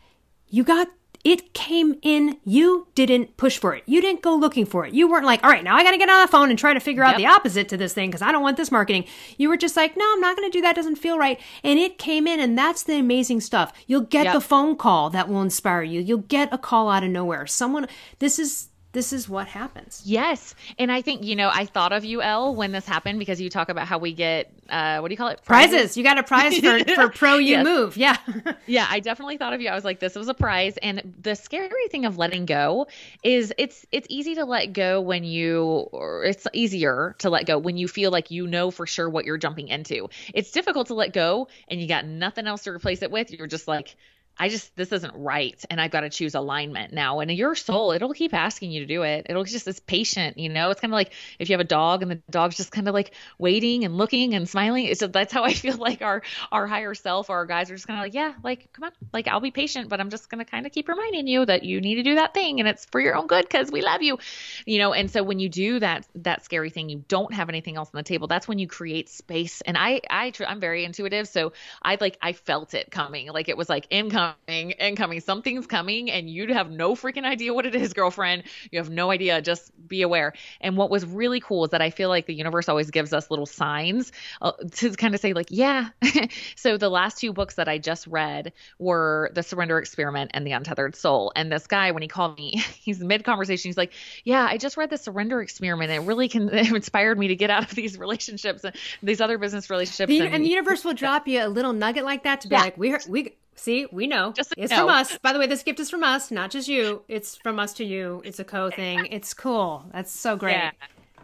[0.48, 0.88] You got
[1.24, 2.38] it came in.
[2.44, 3.82] You didn't push for it.
[3.86, 4.94] You didn't go looking for it.
[4.94, 6.74] You weren't like, all right, now I got to get on the phone and try
[6.74, 7.14] to figure yep.
[7.14, 9.04] out the opposite to this thing because I don't want this marketing.
[9.36, 10.72] You were just like, no, I'm not going to do that.
[10.72, 11.40] It doesn't feel right.
[11.62, 13.72] And it came in, and that's the amazing stuff.
[13.86, 14.34] You'll get yep.
[14.34, 16.00] the phone call that will inspire you.
[16.00, 17.46] You'll get a call out of nowhere.
[17.46, 17.88] Someone,
[18.18, 20.02] this is this is what happens.
[20.04, 20.56] Yes.
[20.76, 23.48] And I think, you know, I thought of you, Elle, when this happened because you
[23.48, 25.40] talk about how we get, uh, what do you call it?
[25.44, 25.70] Prizes.
[25.70, 25.96] Prizes.
[25.96, 27.64] You got a prize for, for pro you yes.
[27.64, 27.96] move.
[27.96, 28.16] Yeah.
[28.66, 28.88] yeah.
[28.90, 29.68] I definitely thought of you.
[29.68, 30.76] I was like, this was a prize.
[30.78, 32.88] And the scary thing of letting go
[33.22, 37.56] is it's, it's easy to let go when you, or it's easier to let go
[37.56, 40.08] when you feel like you know for sure what you're jumping into.
[40.34, 43.30] It's difficult to let go and you got nothing else to replace it with.
[43.30, 43.94] You're just like,
[44.38, 47.20] I just this isn't right and I've got to choose alignment now.
[47.20, 49.26] And your soul, it'll keep asking you to do it.
[49.28, 50.70] It'll just it's patient, you know.
[50.70, 52.94] It's kind of like if you have a dog and the dog's just kind of
[52.94, 54.84] like waiting and looking and smiling.
[54.86, 56.22] It's just, that's how I feel like our
[56.52, 58.92] our higher self or our guys are just kind of like, yeah, like come on,
[59.12, 61.80] like I'll be patient, but I'm just gonna kind of keep reminding you that you
[61.80, 64.18] need to do that thing and it's for your own good because we love you,
[64.66, 64.92] you know.
[64.92, 67.98] And so when you do that that scary thing, you don't have anything else on
[67.98, 68.26] the table.
[68.28, 69.60] That's when you create space.
[69.62, 73.56] And I I I'm very intuitive, so I like I felt it coming, like it
[73.56, 73.86] was like
[74.28, 75.20] income incoming, incoming.
[75.20, 78.44] Something's coming, and you have no freaking idea what it is, girlfriend.
[78.70, 79.40] You have no idea.
[79.40, 80.32] Just be aware.
[80.60, 83.30] And what was really cool is that I feel like the universe always gives us
[83.30, 84.12] little signs
[84.42, 85.88] uh, to kind of say, like, yeah.
[86.56, 90.52] so the last two books that I just read were The Surrender Experiment and The
[90.52, 91.32] Untethered Soul.
[91.36, 93.68] And this guy, when he called me, he's mid conversation.
[93.68, 93.92] He's like,
[94.24, 95.90] yeah, I just read The Surrender Experiment.
[95.90, 99.38] It really can it inspired me to get out of these relationships and these other
[99.38, 100.08] business relationships.
[100.08, 102.54] The, and, and, the universe will drop you a little nugget like that to be
[102.54, 102.62] yeah.
[102.62, 104.32] like, we're, we See, we know.
[104.32, 105.18] Just it's from us.
[105.18, 107.02] By the way, this gift is from us, not just you.
[107.08, 108.22] It's from us to you.
[108.24, 109.06] It's a co thing.
[109.06, 109.84] It's cool.
[109.92, 110.70] That's so great.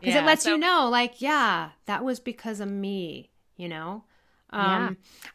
[0.00, 0.22] Because yeah.
[0.22, 4.02] it lets so- you know, like, yeah, that was because of me, you know?
[4.54, 4.90] Um, yeah.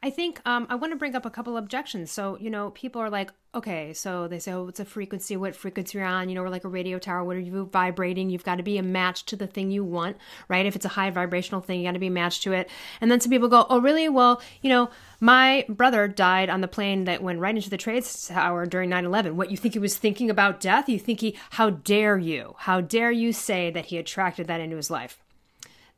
[0.08, 2.10] I think um, I want to bring up a couple objections.
[2.10, 5.36] So, you know, people are like, okay, so they say, oh, it's a frequency.
[5.36, 6.30] What frequency you're on?
[6.30, 7.24] You know, we're like a radio tower.
[7.24, 8.30] What are you vibrating?
[8.30, 10.18] You've got to be a match to the thing you want,
[10.48, 10.66] right?
[10.66, 12.70] If it's a high vibrational thing, you got to be matched to it.
[13.02, 14.08] And then some people go, oh, really?
[14.08, 14.90] Well, you know,
[15.20, 19.04] my brother died on the plane that went right into the trade tower during 9
[19.04, 19.36] 11.
[19.36, 20.88] What, you think he was thinking about death?
[20.88, 22.56] You think he, how dare you?
[22.60, 25.20] How dare you say that he attracted that into his life?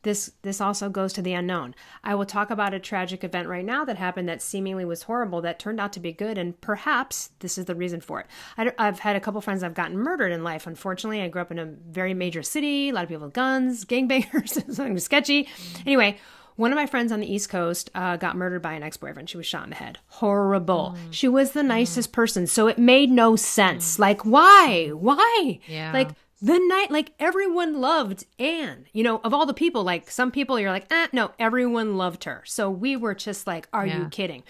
[0.04, 1.76] This this also goes to the unknown.
[2.04, 5.42] I will talk about a tragic event right now that happened that seemingly was horrible
[5.42, 8.28] that turned out to be good, and perhaps this is the reason for it.
[8.58, 10.66] I, have had a couple friends I've gotten murdered in life.
[10.66, 13.86] Unfortunately, I grew up in a very major city, a lot of people with guns,
[13.92, 15.48] gangbangers, something sketchy.
[15.86, 16.18] Anyway.
[16.58, 19.30] One of my friends on the East Coast uh, got murdered by an ex boyfriend.
[19.30, 19.98] She was shot in the head.
[20.08, 20.96] Horrible.
[20.96, 21.12] Mm.
[21.12, 22.14] She was the nicest mm.
[22.14, 22.46] person.
[22.46, 23.96] So it made no sense.
[23.96, 24.00] Mm.
[24.00, 24.90] Like, why?
[24.94, 25.60] Why?
[25.66, 25.92] Yeah.
[25.92, 26.10] Like,
[26.42, 28.88] the night like everyone loved Anne.
[28.94, 32.24] You know, of all the people, like some people you're like, eh, no, everyone loved
[32.24, 32.42] her.
[32.46, 34.00] So we were just like, are yeah.
[34.00, 34.44] you kidding?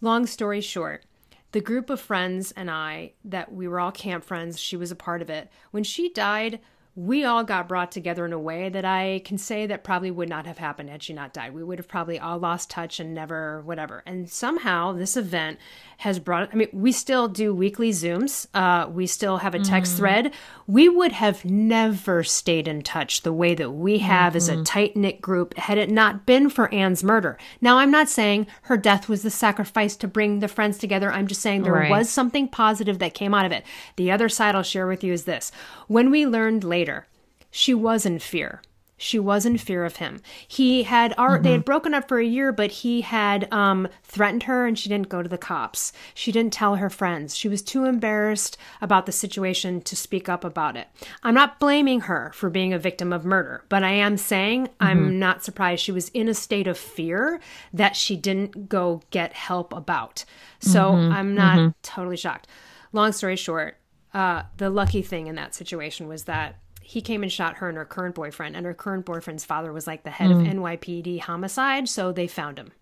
[0.00, 1.04] Long story short,
[1.52, 4.96] the group of friends and I that we were all camp friends, she was a
[4.96, 5.50] part of it.
[5.72, 6.60] When she died,
[7.00, 10.28] we all got brought together in a way that I can say that probably would
[10.28, 11.54] not have happened had she not died.
[11.54, 14.02] We would have probably all lost touch and never, whatever.
[14.04, 15.58] And somehow this event
[15.98, 18.46] has brought, I mean, we still do weekly Zooms.
[18.52, 19.96] Uh, we still have a text mm.
[19.96, 20.34] thread.
[20.66, 24.36] We would have never stayed in touch the way that we have mm-hmm.
[24.36, 24.62] as a mm-hmm.
[24.64, 27.38] tight knit group had it not been for Anne's murder.
[27.62, 31.10] Now, I'm not saying her death was the sacrifice to bring the friends together.
[31.10, 31.90] I'm just saying there right.
[31.90, 33.64] was something positive that came out of it.
[33.96, 35.50] The other side I'll share with you is this.
[35.90, 37.08] When we learned later,
[37.50, 38.62] she was in fear.
[38.96, 40.20] She was in fear of him.
[40.46, 41.42] He had mm-hmm.
[41.42, 44.88] they had broken up for a year, but he had um, threatened her, and she
[44.88, 45.92] didn't go to the cops.
[46.14, 47.34] She didn't tell her friends.
[47.34, 50.86] She was too embarrassed about the situation to speak up about it.
[51.24, 54.86] I'm not blaming her for being a victim of murder, but I am saying mm-hmm.
[54.86, 57.40] I'm not surprised she was in a state of fear
[57.72, 60.24] that she didn't go get help about.
[60.60, 61.12] So mm-hmm.
[61.12, 61.70] I'm not mm-hmm.
[61.82, 62.46] totally shocked.
[62.92, 63.79] Long story short,
[64.12, 67.78] uh, the lucky thing in that situation was that he came and shot her and
[67.78, 70.40] her current boyfriend, and her current boyfriend's father was like the head mm.
[70.40, 72.72] of NYPD homicide, so they found him.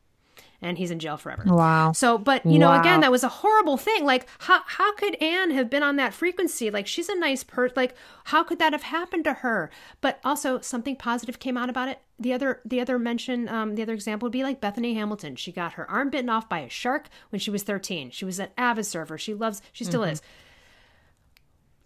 [0.60, 1.44] And he's in jail forever.
[1.46, 1.92] Wow.
[1.92, 4.04] So, but you know, again, that was a horrible thing.
[4.04, 6.68] Like, how how could Anne have been on that frequency?
[6.68, 7.74] Like, she's a nice person.
[7.76, 9.70] Like, how could that have happened to her?
[10.00, 12.00] But also, something positive came out about it.
[12.18, 15.36] The other the other mention, um, the other example would be like Bethany Hamilton.
[15.36, 18.10] She got her arm bitten off by a shark when she was thirteen.
[18.10, 19.16] She was an avid surfer.
[19.16, 19.62] She loves.
[19.72, 20.14] She still mm-hmm.
[20.14, 20.22] is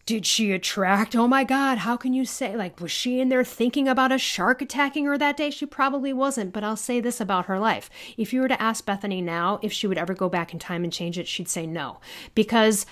[0.05, 1.15] did she attract?
[1.15, 2.57] Oh my God, how can you say?
[2.57, 5.51] Like, was she in there thinking about a shark attacking her that day?
[5.51, 7.89] She probably wasn't, but I'll say this about her life.
[8.17, 10.83] If you were to ask Bethany now if she would ever go back in time
[10.83, 12.01] and change it, she'd say no.
[12.35, 12.85] Because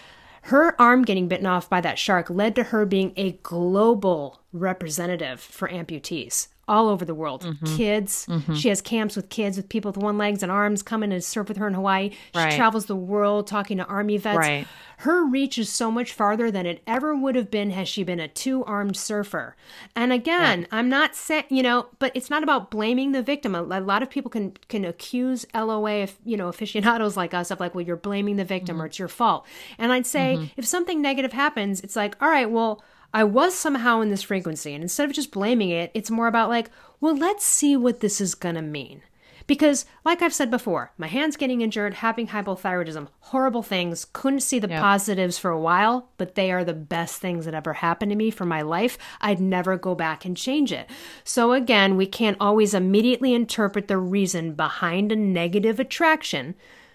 [0.42, 5.40] her arm getting bitten off by that shark led to her being a global representative
[5.40, 7.42] for amputees all over the world.
[7.42, 7.76] Mm-hmm.
[7.76, 8.26] Kids.
[8.26, 8.54] Mm-hmm.
[8.54, 11.48] She has camps with kids with people with one legs and arms coming to surf
[11.48, 12.12] with her in Hawaii.
[12.32, 12.52] Right.
[12.52, 14.38] She travels the world talking to army vets.
[14.38, 14.66] Right.
[14.98, 18.20] Her reach is so much farther than it ever would have been had she been
[18.20, 19.56] a two-armed surfer.
[19.96, 20.66] And again, yeah.
[20.70, 23.56] I'm not saying, you know, but it's not about blaming the victim.
[23.56, 27.50] A, a, lot of people can can accuse LOA, if, you know, aficionados like us
[27.50, 28.82] of like, well, you're blaming the victim mm-hmm.
[28.82, 29.44] or it's your fault.
[29.76, 30.44] And I'd say mm-hmm.
[30.56, 34.74] if something negative happens, it's like, all right, well, I was somehow in this frequency.
[34.74, 38.20] And instead of just blaming it, it's more about like, well, let's see what this
[38.20, 39.02] is going to mean.
[39.46, 44.06] Because, like I've said before, my hand's getting injured, having hypothyroidism, horrible things.
[44.12, 44.80] Couldn't see the yep.
[44.80, 48.30] positives for a while, but they are the best things that ever happened to me
[48.30, 48.96] for my life.
[49.20, 50.88] I'd never go back and change it.
[51.24, 56.54] So, again, we can't always immediately interpret the reason behind a negative attraction.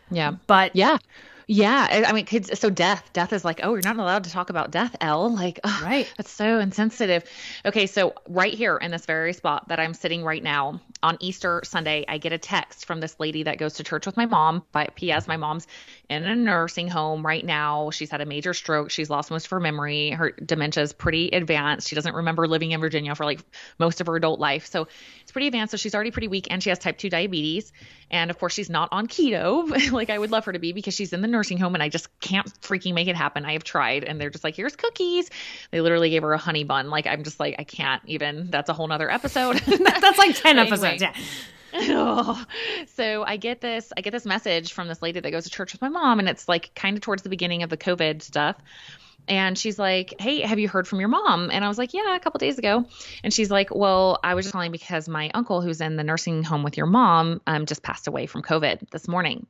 [0.09, 0.36] Yeah.
[0.47, 0.99] But yeah.
[1.48, 2.58] Yeah, I mean, kids.
[2.60, 5.36] So death, death is like, oh, you're not allowed to talk about death, Elle.
[5.46, 6.12] Like, oh, right?
[6.18, 7.24] That's so insensitive.
[7.66, 11.62] Okay, so right here in this very spot that I'm sitting right now on Easter
[11.66, 14.64] Sunday, I get a text from this lady that goes to church with my mom.
[14.72, 15.28] By P.S.
[15.28, 15.68] My mom's
[16.10, 17.89] in a nursing home right now.
[17.89, 18.91] She's had a major stroke.
[18.91, 20.12] She's lost most of her memory.
[20.12, 21.88] Her dementia is pretty advanced.
[21.88, 23.41] She doesn't remember living in Virginia for like
[23.80, 24.88] most of her adult life, so
[25.22, 25.72] it's pretty advanced.
[25.72, 27.72] So she's already pretty weak, and she has type two diabetes.
[28.12, 30.93] And of course, she's not on keto like I would love her to be because
[30.93, 33.45] she's in the nursing home and I just can't freaking make it happen.
[33.45, 35.30] I have tried and they're just like, here's cookies.
[35.72, 36.89] They literally gave her a honey bun.
[36.89, 38.51] Like, I'm just like, I can't even.
[38.51, 39.58] That's a whole nother episode.
[39.66, 41.01] That's like 10 episodes.
[41.01, 41.14] Yeah.
[42.95, 45.73] So I get this I get this message from this lady that goes to church
[45.73, 48.55] with my mom and it's like kind of towards the beginning of the COVID stuff
[49.28, 52.15] and she's like, "Hey, have you heard from your mom?" And I was like, "Yeah,
[52.15, 52.86] a couple days ago."
[53.23, 56.43] And she's like, "Well, I was just calling because my uncle, who's in the nursing
[56.43, 59.47] home with your mom, um, just passed away from COVID this morning."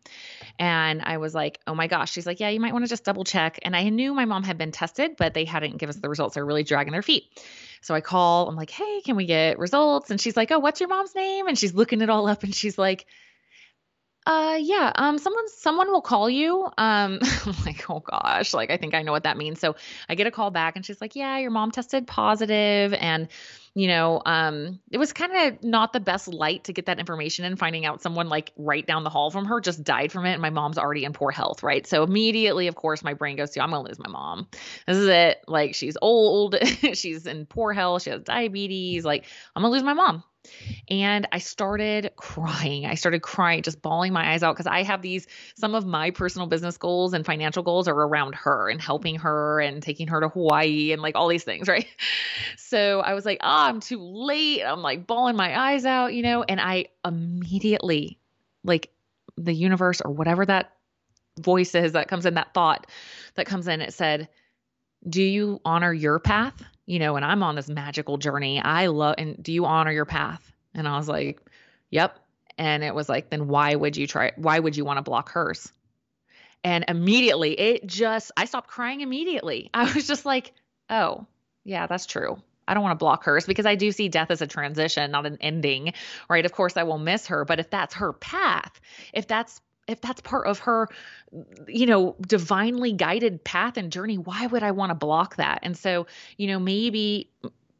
[0.57, 3.03] And I was like, "Oh my gosh!" She's like, "Yeah, you might want to just
[3.03, 6.01] double check." And I knew my mom had been tested, but they hadn't given us
[6.01, 6.35] the results.
[6.35, 7.25] They're really dragging their feet.
[7.81, 8.47] So I call.
[8.47, 11.47] I'm like, "Hey, can we get results?" And she's like, "Oh, what's your mom's name?"
[11.47, 13.05] And she's looking it all up, and she's like
[14.25, 16.63] uh yeah, um someone someone will call you.
[16.77, 19.75] Um I'm like, "Oh gosh, like I think I know what that means." So
[20.09, 23.27] I get a call back and she's like, "Yeah, your mom tested positive and
[23.75, 27.45] you know, um it was kind of not the best light to get that information
[27.45, 30.33] and finding out someone like right down the hall from her just died from it
[30.33, 31.85] and my mom's already in poor health, right?
[31.85, 34.47] So immediately, of course, my brain goes to, "I'm going to lose my mom.
[34.87, 35.43] This is it.
[35.47, 36.55] Like she's old,
[36.93, 40.23] she's in poor health, she has diabetes, like I'm going to lose my mom."
[40.89, 42.85] And I started crying.
[42.85, 45.27] I started crying, just bawling my eyes out because I have these,
[45.57, 49.59] some of my personal business goals and financial goals are around her and helping her
[49.59, 51.87] and taking her to Hawaii and like all these things, right?
[52.57, 54.63] So I was like, oh, I'm too late.
[54.63, 56.43] I'm like bawling my eyes out, you know?
[56.43, 58.19] And I immediately,
[58.63, 58.91] like
[59.37, 60.71] the universe or whatever that
[61.39, 62.87] voice is that comes in, that thought
[63.35, 64.29] that comes in, it said,
[65.07, 66.63] do you honor your path?
[66.85, 68.61] You know, and I'm on this magical journey.
[68.61, 70.41] I love, and do you honor your path?
[70.73, 71.41] And I was like,
[71.89, 72.19] yep.
[72.57, 74.31] And it was like, then why would you try?
[74.35, 75.71] Why would you want to block hers?
[76.63, 79.69] And immediately it just, I stopped crying immediately.
[79.73, 80.53] I was just like,
[80.89, 81.25] oh,
[81.63, 82.37] yeah, that's true.
[82.67, 85.25] I don't want to block hers because I do see death as a transition, not
[85.25, 85.93] an ending,
[86.29, 86.45] right?
[86.45, 88.79] Of course, I will miss her, but if that's her path,
[89.13, 90.87] if that's if that's part of her
[91.67, 95.59] you know divinely guided path and journey why would i want to block that?
[95.63, 96.07] And so
[96.37, 97.29] you know maybe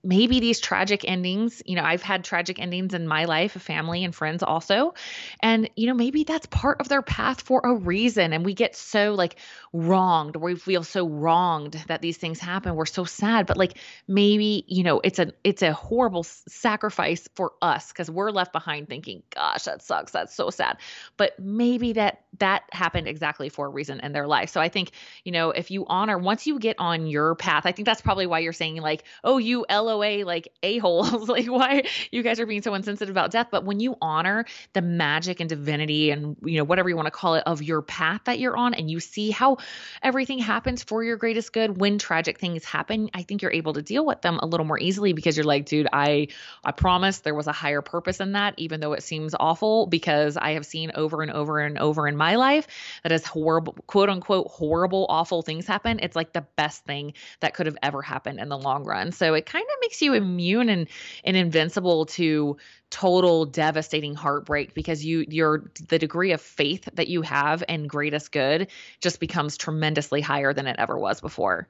[0.06, 4.14] maybe these tragic endings, you know, I've had tragic endings in my life, family and
[4.14, 4.94] friends also.
[5.42, 8.32] And, you know, maybe that's part of their path for a reason.
[8.32, 9.38] And we get so like
[9.74, 12.76] wronged, we feel so wronged that these things happen.
[12.76, 13.48] We're so sad.
[13.48, 13.78] But like
[14.08, 18.88] maybe, you know, it's a it's a horrible sacrifice for us because we're left behind
[18.88, 20.12] thinking, gosh, that sucks.
[20.12, 20.78] That's so sad.
[21.18, 24.50] But maybe that that happened exactly for a reason in their life.
[24.50, 24.92] So I think,
[25.24, 28.28] you know, if you honor once you get on your path, I think that's probably
[28.28, 31.30] why you're saying like, oh, you LO away like a-holes.
[31.36, 33.48] Like why you guys are being so insensitive about death.
[33.52, 37.12] But when you honor the magic and divinity and you know whatever you want to
[37.12, 39.58] call it of your path that you're on and you see how
[40.04, 43.82] everything happens for your greatest good when tragic things happen i think you're able to
[43.82, 46.28] deal with them a little more easily because you're like dude i
[46.64, 50.38] i promise there was a higher purpose in that even though it seems awful because
[50.38, 52.68] i have seen over and over and over in my life
[53.04, 57.54] that as horrible quote unquote horrible awful things happen it's like the best thing that
[57.54, 59.12] could have ever happened in the long run.
[59.12, 60.88] So it kind of makes you immune and
[61.24, 62.58] and invincible to
[62.90, 68.32] total devastating heartbreak because you your the degree of faith that you have in greatest
[68.32, 68.68] good
[69.00, 71.68] just becomes tremendously higher than it ever was before.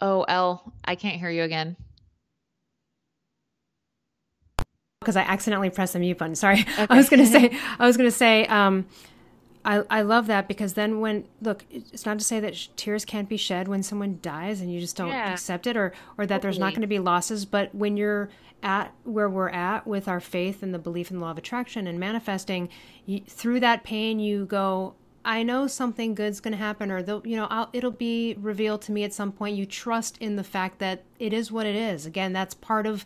[0.00, 1.76] Oh, Elle, I can't hear you again.
[5.00, 6.34] Because I accidentally pressed the mute button.
[6.36, 6.64] Sorry.
[6.78, 6.86] Okay.
[6.88, 8.86] I was gonna say I was gonna say um
[9.64, 13.04] I, I love that because then when look it's not to say that sh- tears
[13.04, 15.32] can't be shed when someone dies and you just don't yeah.
[15.32, 18.30] accept it or or that there's not going to be losses but when you're
[18.62, 21.86] at where we're at with our faith and the belief in the law of attraction
[21.86, 22.68] and manifesting
[23.04, 27.36] you, through that pain you go I know something good's going to happen or you
[27.36, 30.78] know I'll, it'll be revealed to me at some point you trust in the fact
[30.78, 33.04] that it is what it is again that's part of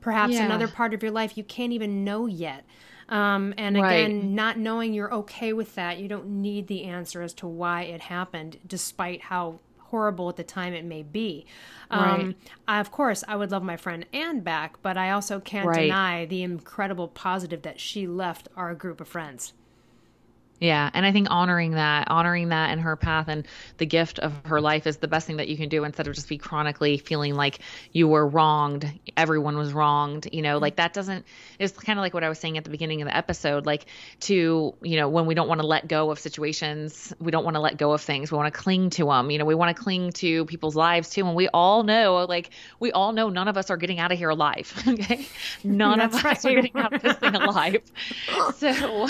[0.00, 0.44] perhaps yeah.
[0.44, 2.64] another part of your life you can't even know yet
[3.12, 4.24] um, and again, right.
[4.24, 8.00] not knowing you're okay with that, you don't need the answer as to why it
[8.00, 11.44] happened, despite how horrible at the time it may be.
[11.90, 12.36] Um, right.
[12.66, 15.82] I, of course, I would love my friend Anne back, but I also can't right.
[15.82, 19.52] deny the incredible positive that she left our group of friends.
[20.62, 20.88] Yeah.
[20.94, 23.48] And I think honoring that, honoring that in her path and
[23.78, 26.14] the gift of her life is the best thing that you can do instead of
[26.14, 27.58] just be chronically feeling like
[27.90, 28.88] you were wronged.
[29.16, 30.28] Everyone was wronged.
[30.32, 31.26] You know, like that doesn't,
[31.58, 33.66] it's kind of like what I was saying at the beginning of the episode.
[33.66, 33.86] Like
[34.20, 37.56] to, you know, when we don't want to let go of situations, we don't want
[37.56, 38.30] to let go of things.
[38.30, 39.32] We want to cling to them.
[39.32, 41.26] You know, we want to cling to people's lives too.
[41.26, 44.18] And we all know, like, we all know none of us are getting out of
[44.18, 44.72] here alive.
[44.92, 45.26] Okay.
[45.64, 46.44] None of us right.
[46.44, 47.80] are getting out of this thing alive.
[48.56, 49.08] so,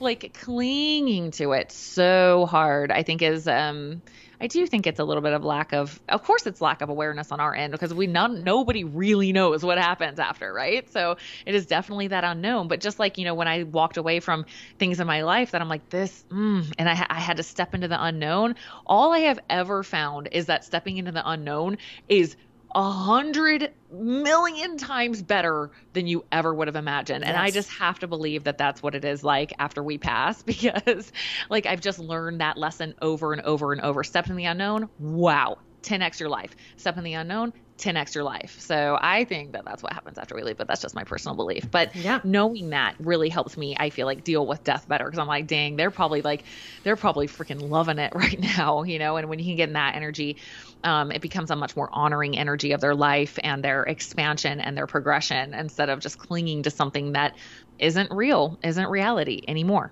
[0.00, 4.00] like, cling clinging to it so hard, I think is um
[4.40, 6.88] I do think it's a little bit of lack of of course it's lack of
[6.88, 10.88] awareness on our end because we none nobody really knows what happens after, right?
[10.92, 11.16] So
[11.46, 12.68] it is definitely that unknown.
[12.68, 14.46] But just like, you know, when I walked away from
[14.78, 17.74] things in my life that I'm like this mm, and I, I had to step
[17.74, 18.54] into the unknown,
[18.86, 21.78] all I have ever found is that stepping into the unknown
[22.08, 22.36] is
[22.74, 27.22] a hundred million times better than you ever would have imagined.
[27.22, 27.28] Yes.
[27.28, 30.42] And I just have to believe that that's what it is like after we pass
[30.44, 31.12] because,
[31.50, 34.02] like, I've just learned that lesson over and over and over.
[34.02, 36.56] Step in the unknown, wow, 10x your life.
[36.76, 38.60] Step in the unknown, 10x your life.
[38.60, 41.34] So I think that that's what happens after we leave, but that's just my personal
[41.34, 41.68] belief.
[41.70, 42.20] But yeah.
[42.22, 45.46] knowing that really helps me, I feel like, deal with death better because I'm like,
[45.48, 46.44] dang, they're probably like,
[46.84, 49.16] they're probably freaking loving it right now, you know?
[49.16, 50.36] And when you can get in that energy,
[50.84, 54.76] um, it becomes a much more honoring energy of their life and their expansion and
[54.76, 57.34] their progression instead of just clinging to something that
[57.78, 59.90] isn't real, isn't reality anymore.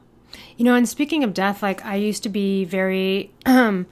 [0.56, 3.86] You know, and speaking of death, like I used to be very um,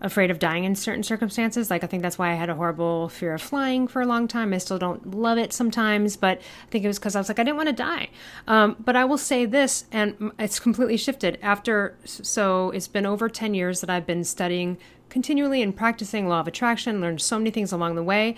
[0.00, 1.70] afraid of dying in certain circumstances.
[1.70, 4.28] Like I think that's why I had a horrible fear of flying for a long
[4.28, 4.52] time.
[4.52, 7.38] I still don't love it sometimes, but I think it was because I was like
[7.38, 8.08] I didn't want to die.
[8.46, 11.96] Um, but I will say this, and it's completely shifted after.
[12.04, 14.78] So it's been over ten years that I've been studying
[15.08, 18.36] continually and practicing law of attraction, learned so many things along the way.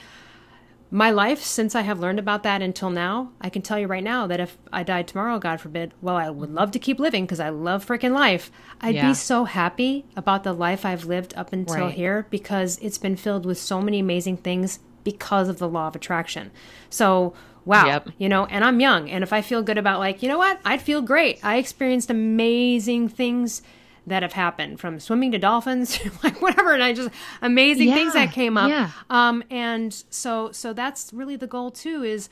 [0.94, 4.04] My life, since I have learned about that until now, I can tell you right
[4.04, 7.24] now that if I died tomorrow, God forbid, well, I would love to keep living
[7.24, 8.52] because I love freaking life.
[8.78, 9.08] I'd yeah.
[9.08, 11.94] be so happy about the life I've lived up until right.
[11.94, 15.96] here because it's been filled with so many amazing things because of the law of
[15.96, 16.50] attraction.
[16.90, 17.32] So,
[17.64, 18.10] wow, yep.
[18.18, 19.08] you know, and I'm young.
[19.08, 21.42] And if I feel good about, like, you know what, I'd feel great.
[21.42, 23.62] I experienced amazing things
[24.06, 28.12] that have happened from swimming to dolphins like whatever and i just amazing yeah, things
[28.12, 28.90] that came up yeah.
[29.10, 32.28] um and so so that's really the goal too is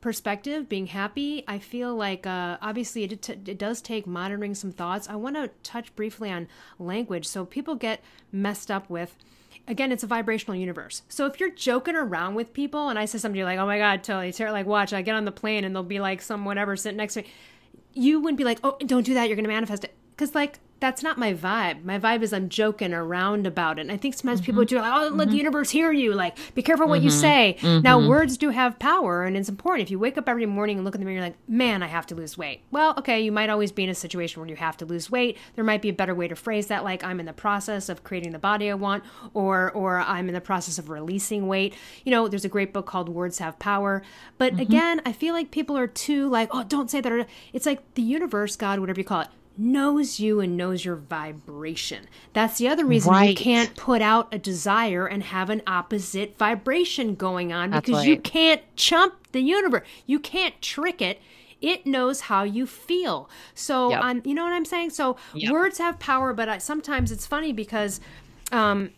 [0.00, 4.70] perspective being happy i feel like uh obviously it, t- it does take monitoring some
[4.70, 6.46] thoughts i want to touch briefly on
[6.78, 8.00] language so people get
[8.30, 9.16] messed up with
[9.68, 11.02] again, it's a vibrational universe.
[11.08, 13.78] So if you're joking around with people and I say something, you're like, oh my
[13.78, 16.76] God, totally, like, watch, I get on the plane and there'll be like some whatever
[16.76, 17.28] sitting next to me.
[17.92, 19.28] You wouldn't be like, oh, don't do that.
[19.28, 19.94] You're going to manifest it.
[20.16, 21.84] Because, like, that's not my vibe.
[21.84, 23.82] My vibe is I'm joking around about it.
[23.82, 24.46] And I think sometimes mm-hmm.
[24.46, 25.30] people do like, oh, let mm-hmm.
[25.30, 26.12] the universe hear you.
[26.12, 27.06] Like, be careful what mm-hmm.
[27.06, 27.56] you say.
[27.62, 28.08] Now, mm-hmm.
[28.08, 29.86] words do have power, and it's important.
[29.86, 31.86] If you wake up every morning and look in the mirror, you're like, man, I
[31.86, 32.60] have to lose weight.
[32.70, 35.38] Well, okay, you might always be in a situation where you have to lose weight.
[35.54, 38.04] There might be a better way to phrase that, like I'm in the process of
[38.04, 39.02] creating the body I want,
[39.32, 41.74] or or I'm in the process of releasing weight.
[42.04, 44.02] You know, there's a great book called Words Have Power.
[44.36, 44.62] But mm-hmm.
[44.62, 47.26] again, I feel like people are too like, oh, don't say that.
[47.54, 52.06] It's like the universe, God, whatever you call it knows you and knows your vibration.
[52.32, 53.30] That's the other reason right.
[53.30, 58.08] you can't put out a desire and have an opposite vibration going on because right.
[58.08, 59.86] you can't chump the universe.
[60.06, 61.20] You can't trick it.
[61.60, 63.30] It knows how you feel.
[63.54, 64.02] So, yep.
[64.02, 64.90] on, you know what I'm saying?
[64.90, 65.50] So, yep.
[65.50, 68.00] words have power, but I, sometimes it's funny because
[68.52, 68.90] um,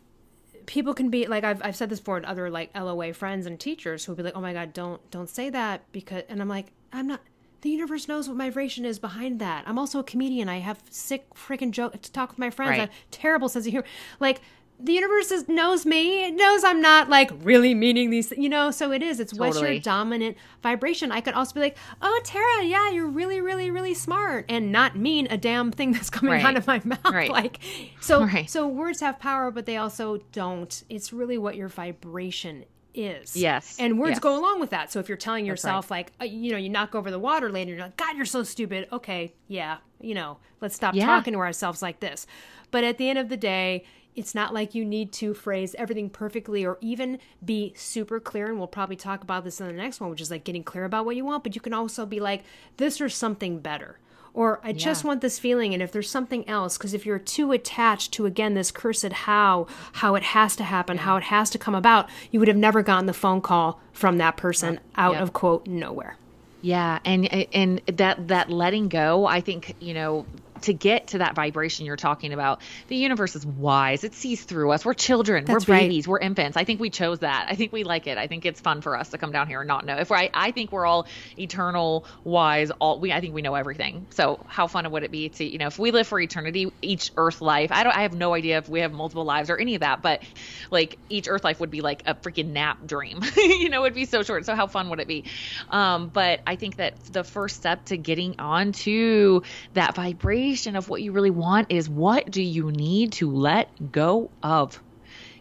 [0.67, 3.59] people can be like I've, I've said this before to other like LOA friends and
[3.59, 6.67] teachers who'll be like, "Oh my god, don't don't say that," because and I'm like,
[6.93, 7.21] I'm not
[7.61, 9.65] the universe knows what my vibration is behind that.
[9.67, 10.49] I'm also a comedian.
[10.49, 12.71] I have sick freaking joke to talk with my friends.
[12.71, 12.77] Right.
[12.77, 13.87] I have terrible sense of humor.
[14.21, 14.41] Like
[14.81, 16.25] the universe is, knows me.
[16.27, 18.71] It knows I'm not like really meaning these, you know.
[18.71, 19.19] So it is.
[19.19, 19.49] It's totally.
[19.49, 21.11] what's your dominant vibration.
[21.11, 24.97] I could also be like, oh Tara, yeah, you're really, really, really smart, and not
[24.97, 26.45] mean a damn thing that's coming right.
[26.45, 27.01] out of my mouth.
[27.05, 27.31] Right.
[27.31, 27.59] Like,
[28.01, 30.83] so, so words have power, but they also don't.
[30.89, 32.65] It's really what your vibration
[32.95, 33.37] is.
[33.37, 33.77] Yes.
[33.79, 34.19] And words yes.
[34.21, 34.91] go along with that.
[34.91, 36.11] So if you're telling yourself, right.
[36.21, 38.43] like, uh, you know, you knock over the water later, you're like, God, you're so
[38.43, 38.89] stupid.
[38.93, 41.07] Okay, yeah, you know, let's stop yeah.
[41.07, 42.27] talking to ourselves like this.
[42.71, 43.85] But at the end of the day,
[44.15, 48.49] it's not like you need to phrase everything perfectly or even be super clear.
[48.49, 50.85] And we'll probably talk about this in the next one, which is like getting clear
[50.85, 51.45] about what you want.
[51.45, 52.43] But you can also be like,
[52.79, 53.99] this or something better
[54.35, 57.53] or I just want this feeling and if there's something else because if you're too
[57.53, 61.59] attached to again this cursed how how it has to happen how it has to
[61.59, 65.23] come about you would have never gotten the phone call from that person out yep.
[65.23, 66.17] of quote nowhere.
[66.61, 70.27] Yeah and and that that letting go i think you know
[70.63, 72.61] to get to that vibration you're talking about.
[72.89, 74.05] The universe is wise.
[74.05, 74.85] It sees through us.
[74.85, 75.45] We're children.
[75.45, 76.07] That's we're babies.
[76.07, 76.13] Right.
[76.13, 76.57] We're infants.
[76.57, 77.47] I think we chose that.
[77.49, 78.19] I think we like it.
[78.19, 79.97] I think it's fun for us to come down here and not know.
[79.97, 81.07] If I, I think we're all
[81.39, 82.71] eternal, wise.
[82.73, 84.07] All we, I think we know everything.
[84.11, 87.13] So how fun would it be to, you know, if we live for eternity, each
[87.17, 87.71] Earth life.
[87.73, 87.97] I don't.
[87.97, 90.23] I have no idea if we have multiple lives or any of that, but
[90.71, 93.21] like each Earth life would be like a freaking nap dream.
[93.37, 94.45] you know, it'd be so short.
[94.47, 95.25] So how fun would it be?
[95.71, 99.43] Um, but I think that the first step to getting onto
[99.75, 104.31] that vibration of what you really want is what do you need to let go
[104.43, 104.83] of?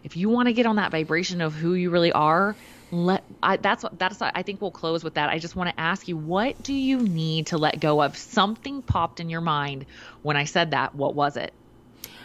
[0.04, 2.54] If you want to get on that vibration of who you really are,
[2.90, 5.30] let I, that's what that's I think we'll close with that.
[5.30, 8.16] I just want to ask you what do you need to let go of?
[8.16, 9.86] Something popped in your mind
[10.22, 10.94] when I said that.
[10.94, 11.52] What was it?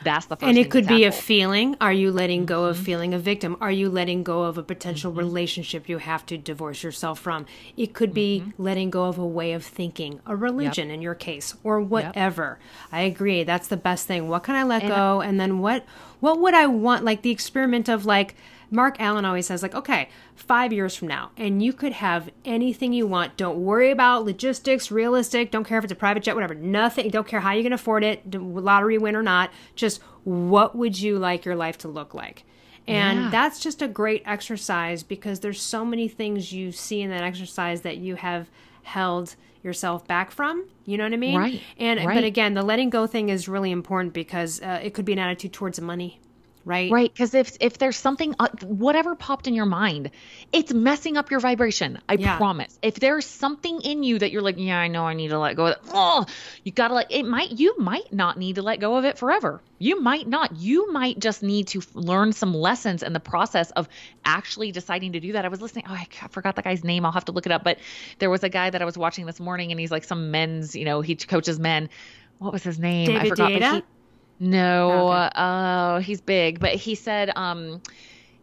[0.04, 0.48] That's the first.
[0.48, 1.76] And it could be a feeling.
[1.82, 2.86] Are you letting go of mm-hmm.
[2.86, 3.58] feeling a victim?
[3.62, 5.20] Are you letting go of a potential mm-hmm.
[5.20, 7.46] relationship you have to divorce yourself from?
[7.78, 8.62] It could be mm-hmm.
[8.62, 10.96] letting go of a way of thinking, a religion yep.
[10.96, 12.60] in your case, or whatever.
[12.60, 12.90] Yep.
[12.92, 13.44] I agree.
[13.44, 14.28] That's the best thing.
[14.28, 15.22] What can I let and go?
[15.22, 15.86] and then what
[16.20, 17.04] what would I want?
[17.04, 18.36] Like the experiment of like
[18.74, 22.92] Marc Allen always says, like, okay, five years from now, and you could have anything
[22.92, 23.38] you want.
[23.38, 25.52] Don't worry about logistics, realistic.
[25.52, 26.56] Don't care if it's a private jet, whatever.
[26.56, 27.12] Nothing.
[27.12, 29.52] Don't care how you can afford it, lottery win or not.
[29.76, 32.46] Just what would you like your life to look like?
[32.88, 33.30] And yeah.
[33.30, 37.82] that's just a great exercise because there's so many things you see in that exercise
[37.82, 38.50] that you have
[38.82, 40.66] held yourself back from.
[40.86, 41.38] You know what I mean?
[41.38, 41.62] Right.
[41.78, 42.16] And right.
[42.16, 45.20] but again, the letting go thing is really important because uh, it could be an
[45.20, 46.20] attitude towards money
[46.66, 46.92] right?
[46.92, 50.12] Right because if if there's something uh, whatever popped in your mind
[50.52, 52.38] it's messing up your vibration i yeah.
[52.38, 52.78] promise.
[52.82, 55.56] If there's something in you that you're like yeah i know i need to let
[55.56, 56.26] go of it oh
[56.64, 59.62] you gotta let it might you might not need to let go of it forever.
[59.80, 60.56] You might not.
[60.56, 63.90] You might just need to learn some lessons in the process of
[64.24, 65.44] actually deciding to do that.
[65.44, 67.64] I was listening oh i forgot the guy's name i'll have to look it up
[67.64, 67.80] but
[68.20, 70.76] there was a guy that i was watching this morning and he's like some men's
[70.76, 71.90] you know he coaches men.
[72.40, 73.08] What was his name?
[73.08, 73.84] David i forgot
[74.40, 75.30] no, okay.
[75.36, 77.82] uh, he's big, but he said um,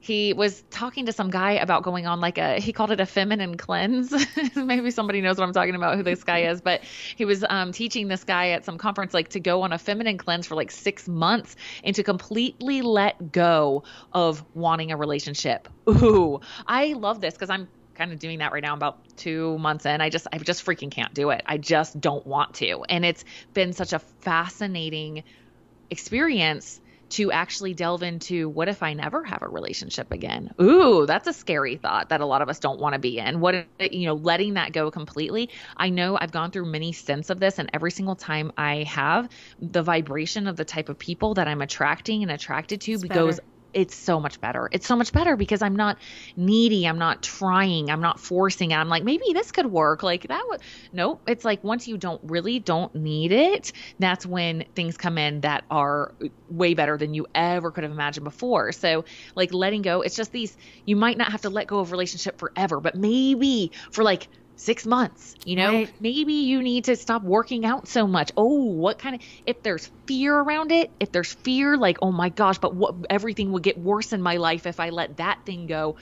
[0.01, 3.07] he was talking to some guy about going on like a he called it a
[3.07, 4.13] feminine cleanse.
[4.57, 6.83] Maybe somebody knows what I'm talking about who this guy is, but
[7.17, 10.17] he was um, teaching this guy at some conference like to go on a feminine
[10.17, 15.69] cleanse for like six months and to completely let go of wanting a relationship.
[15.89, 19.85] Ooh, I love this because I'm kind of doing that right now about two months
[19.85, 23.05] in i just i just freaking can't do it i just don't want to and
[23.05, 25.23] it's been such a fascinating
[25.91, 26.81] experience
[27.11, 30.55] to actually delve into what if I never have a relationship again?
[30.61, 33.41] Ooh, that's a scary thought that a lot of us don't want to be in.
[33.41, 35.51] What, you know, letting that go completely.
[35.77, 39.29] I know I've gone through many stints of this, and every single time I have,
[39.61, 43.37] the vibration of the type of people that I'm attracting and attracted to it's goes
[43.37, 44.69] better it's so much better.
[44.73, 45.99] It's so much better because I'm not
[46.37, 46.87] needy.
[46.87, 47.91] I'm not trying.
[47.91, 48.73] I'm not forcing.
[48.73, 50.03] I'm like, maybe this could work.
[50.03, 50.61] Like that would,
[50.93, 51.23] nope.
[51.27, 55.65] It's like once you don't really don't need it, that's when things come in that
[55.71, 56.15] are
[56.49, 58.73] way better than you ever could have imagined before.
[58.73, 59.05] So,
[59.35, 62.39] like letting go, it's just these, you might not have to let go of relationship
[62.39, 64.29] forever, but maybe for like
[64.61, 65.73] six months you know?
[65.73, 65.95] Right.
[66.01, 68.31] maybe you need to stop working out so much.
[68.37, 72.29] Oh what kind of if there's fear around it if there's fear like oh my
[72.29, 75.67] gosh but what everything would get worse in my life if i let that thing
[75.67, 75.97] go.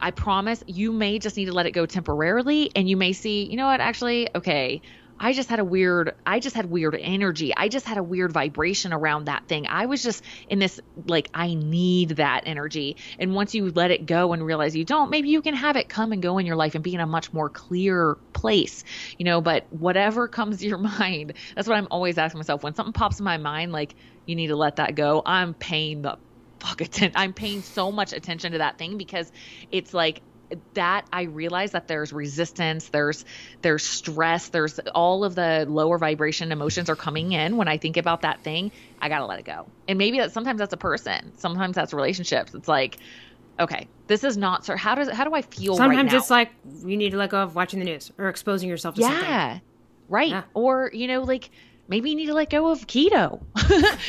[0.00, 3.44] I promise you may just need to let it go temporarily and you may see
[3.50, 4.82] you know what actually okay
[5.20, 7.54] I just had a weird, I just had weird energy.
[7.56, 9.66] I just had a weird vibration around that thing.
[9.66, 12.96] I was just in this, like, I need that energy.
[13.18, 15.88] And once you let it go and realize you don't, maybe you can have it
[15.88, 18.84] come and go in your life and be in a much more clear place,
[19.18, 19.40] you know.
[19.40, 22.62] But whatever comes to your mind, that's what I'm always asking myself.
[22.62, 23.94] When something pops in my mind, like,
[24.26, 26.18] you need to let that go, I'm paying the
[26.60, 27.12] fuck attention.
[27.16, 29.30] I'm paying so much attention to that thing because
[29.70, 30.20] it's like
[30.74, 33.24] that I realize that there's resistance, there's
[33.62, 37.96] there's stress, there's all of the lower vibration emotions are coming in when I think
[37.96, 38.72] about that thing.
[39.00, 39.66] I gotta let it go.
[39.86, 42.54] And maybe that sometimes that's a person, sometimes that's relationships.
[42.54, 42.98] It's like,
[43.60, 44.76] okay, this is not so.
[44.76, 45.76] How does how do I feel?
[45.76, 46.50] Sometimes right it's like
[46.84, 49.62] you need to let go of watching the news or exposing yourself to yeah, something.
[50.08, 50.30] Right.
[50.30, 50.42] Yeah.
[50.54, 51.50] Or, you know, like
[51.88, 53.40] maybe you need to let go of keto.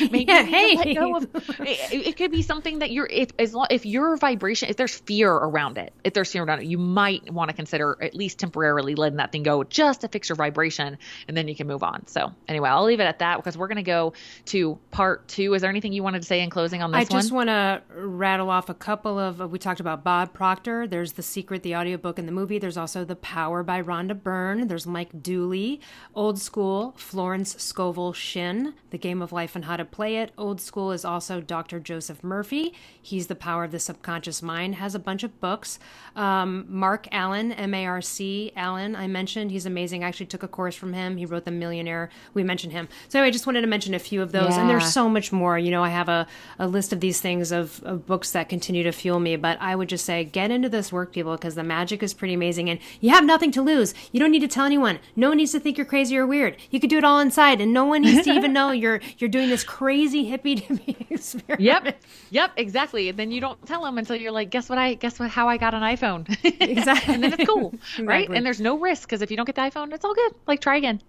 [0.00, 0.76] maybe yeah, hey.
[0.76, 1.24] let go of
[1.60, 4.98] it, it, could be something that you're if as long if your vibration if there's
[5.00, 8.38] fear around it, if there's fear around it, you might want to consider at least
[8.38, 11.82] temporarily letting that thing go just to fix your vibration and then you can move
[11.82, 12.06] on.
[12.06, 14.12] So anyway, I'll leave it at that because we're gonna go
[14.46, 15.54] to part two.
[15.54, 17.82] Is there anything you wanted to say in closing on this I just want to
[17.94, 20.86] rattle off a couple of we talked about Bob Proctor.
[20.86, 22.58] There's The Secret, the audiobook and the movie.
[22.58, 24.68] There's also The Power by Rhonda Byrne.
[24.68, 25.80] There's Mike Dooley,
[26.14, 30.32] Old School, Florence Scovel Shinn, The Game of Life and How to Play It.
[30.36, 31.78] Old School is also Dr.
[31.78, 32.74] Joseph Murphy.
[33.00, 35.78] He's The Power of the Subconscious Mind, has a bunch of books.
[36.16, 39.52] Um, Marc Allen, M A R C Allen, I mentioned.
[39.52, 40.02] He's amazing.
[40.02, 41.16] I actually took a course from him.
[41.16, 42.10] He wrote The Millionaire.
[42.34, 42.88] We mentioned him.
[43.08, 44.50] So anyway, I just wanted to mention a few of those.
[44.50, 44.62] Yeah.
[44.62, 45.56] And there's so much more.
[45.56, 46.26] You know, I have a,
[46.58, 49.36] a list of these things of, of books that continue to fuel me.
[49.36, 52.34] But I would just say get into this work, people, because the magic is pretty
[52.34, 52.68] amazing.
[52.68, 53.94] And you have nothing to lose.
[54.10, 54.98] You don't need to tell anyone.
[55.14, 56.56] No one needs to think you're crazy or weird.
[56.70, 59.30] You could do it all inside, and no one needs to even know you're you're
[59.30, 61.60] doing this crazy hippie dippy experiment.
[61.60, 63.08] Yep, yep, exactly.
[63.08, 64.78] And then you don't tell them until you're like, guess what?
[64.78, 65.30] I guess what?
[65.30, 66.28] How I got an iPhone.
[66.60, 67.14] exactly.
[67.14, 68.06] and then it's cool, exactly.
[68.06, 68.28] right?
[68.30, 70.34] And there's no risk because if you don't get the iPhone, it's all good.
[70.46, 71.00] Like try again.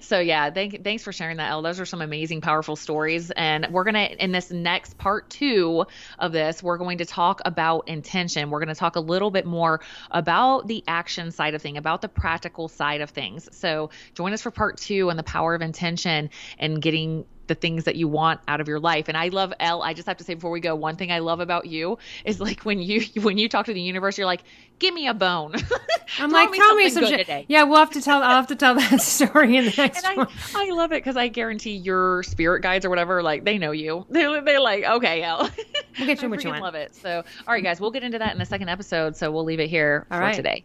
[0.00, 1.62] so yeah, thank, thanks for sharing that, Elle.
[1.62, 3.30] Those are some amazing, powerful stories.
[3.30, 5.86] And we're gonna in this next part two
[6.18, 8.50] of this, we're going to talk about intention.
[8.50, 9.80] We're going to talk a little bit more
[10.10, 13.48] about the action side of thing, about the practical side of things.
[13.52, 17.82] So join us for part two on the power of intention and getting the things
[17.82, 19.08] that you want out of your life.
[19.08, 19.82] And I love Elle.
[19.82, 22.40] I just have to say before we go, one thing I love about you is
[22.40, 24.44] like when you when you talk to the universe, you're like,
[24.78, 25.56] give me a bone.
[26.18, 27.20] I'm like, tell me some shit.
[27.20, 27.46] Today.
[27.48, 28.22] Yeah, we'll have to tell.
[28.22, 30.28] I'll have to tell that story in the next and one.
[30.54, 33.72] I, I love it because I guarantee your spirit guides or whatever, like they know
[33.72, 34.06] you.
[34.08, 35.50] They're, they're like, okay, Elle.
[35.98, 36.62] We'll get you what you want.
[36.62, 36.94] Love it.
[36.94, 39.16] So, all right, guys, we'll get into that in the second episode.
[39.16, 40.36] So we'll leave it here all for right.
[40.36, 40.64] today.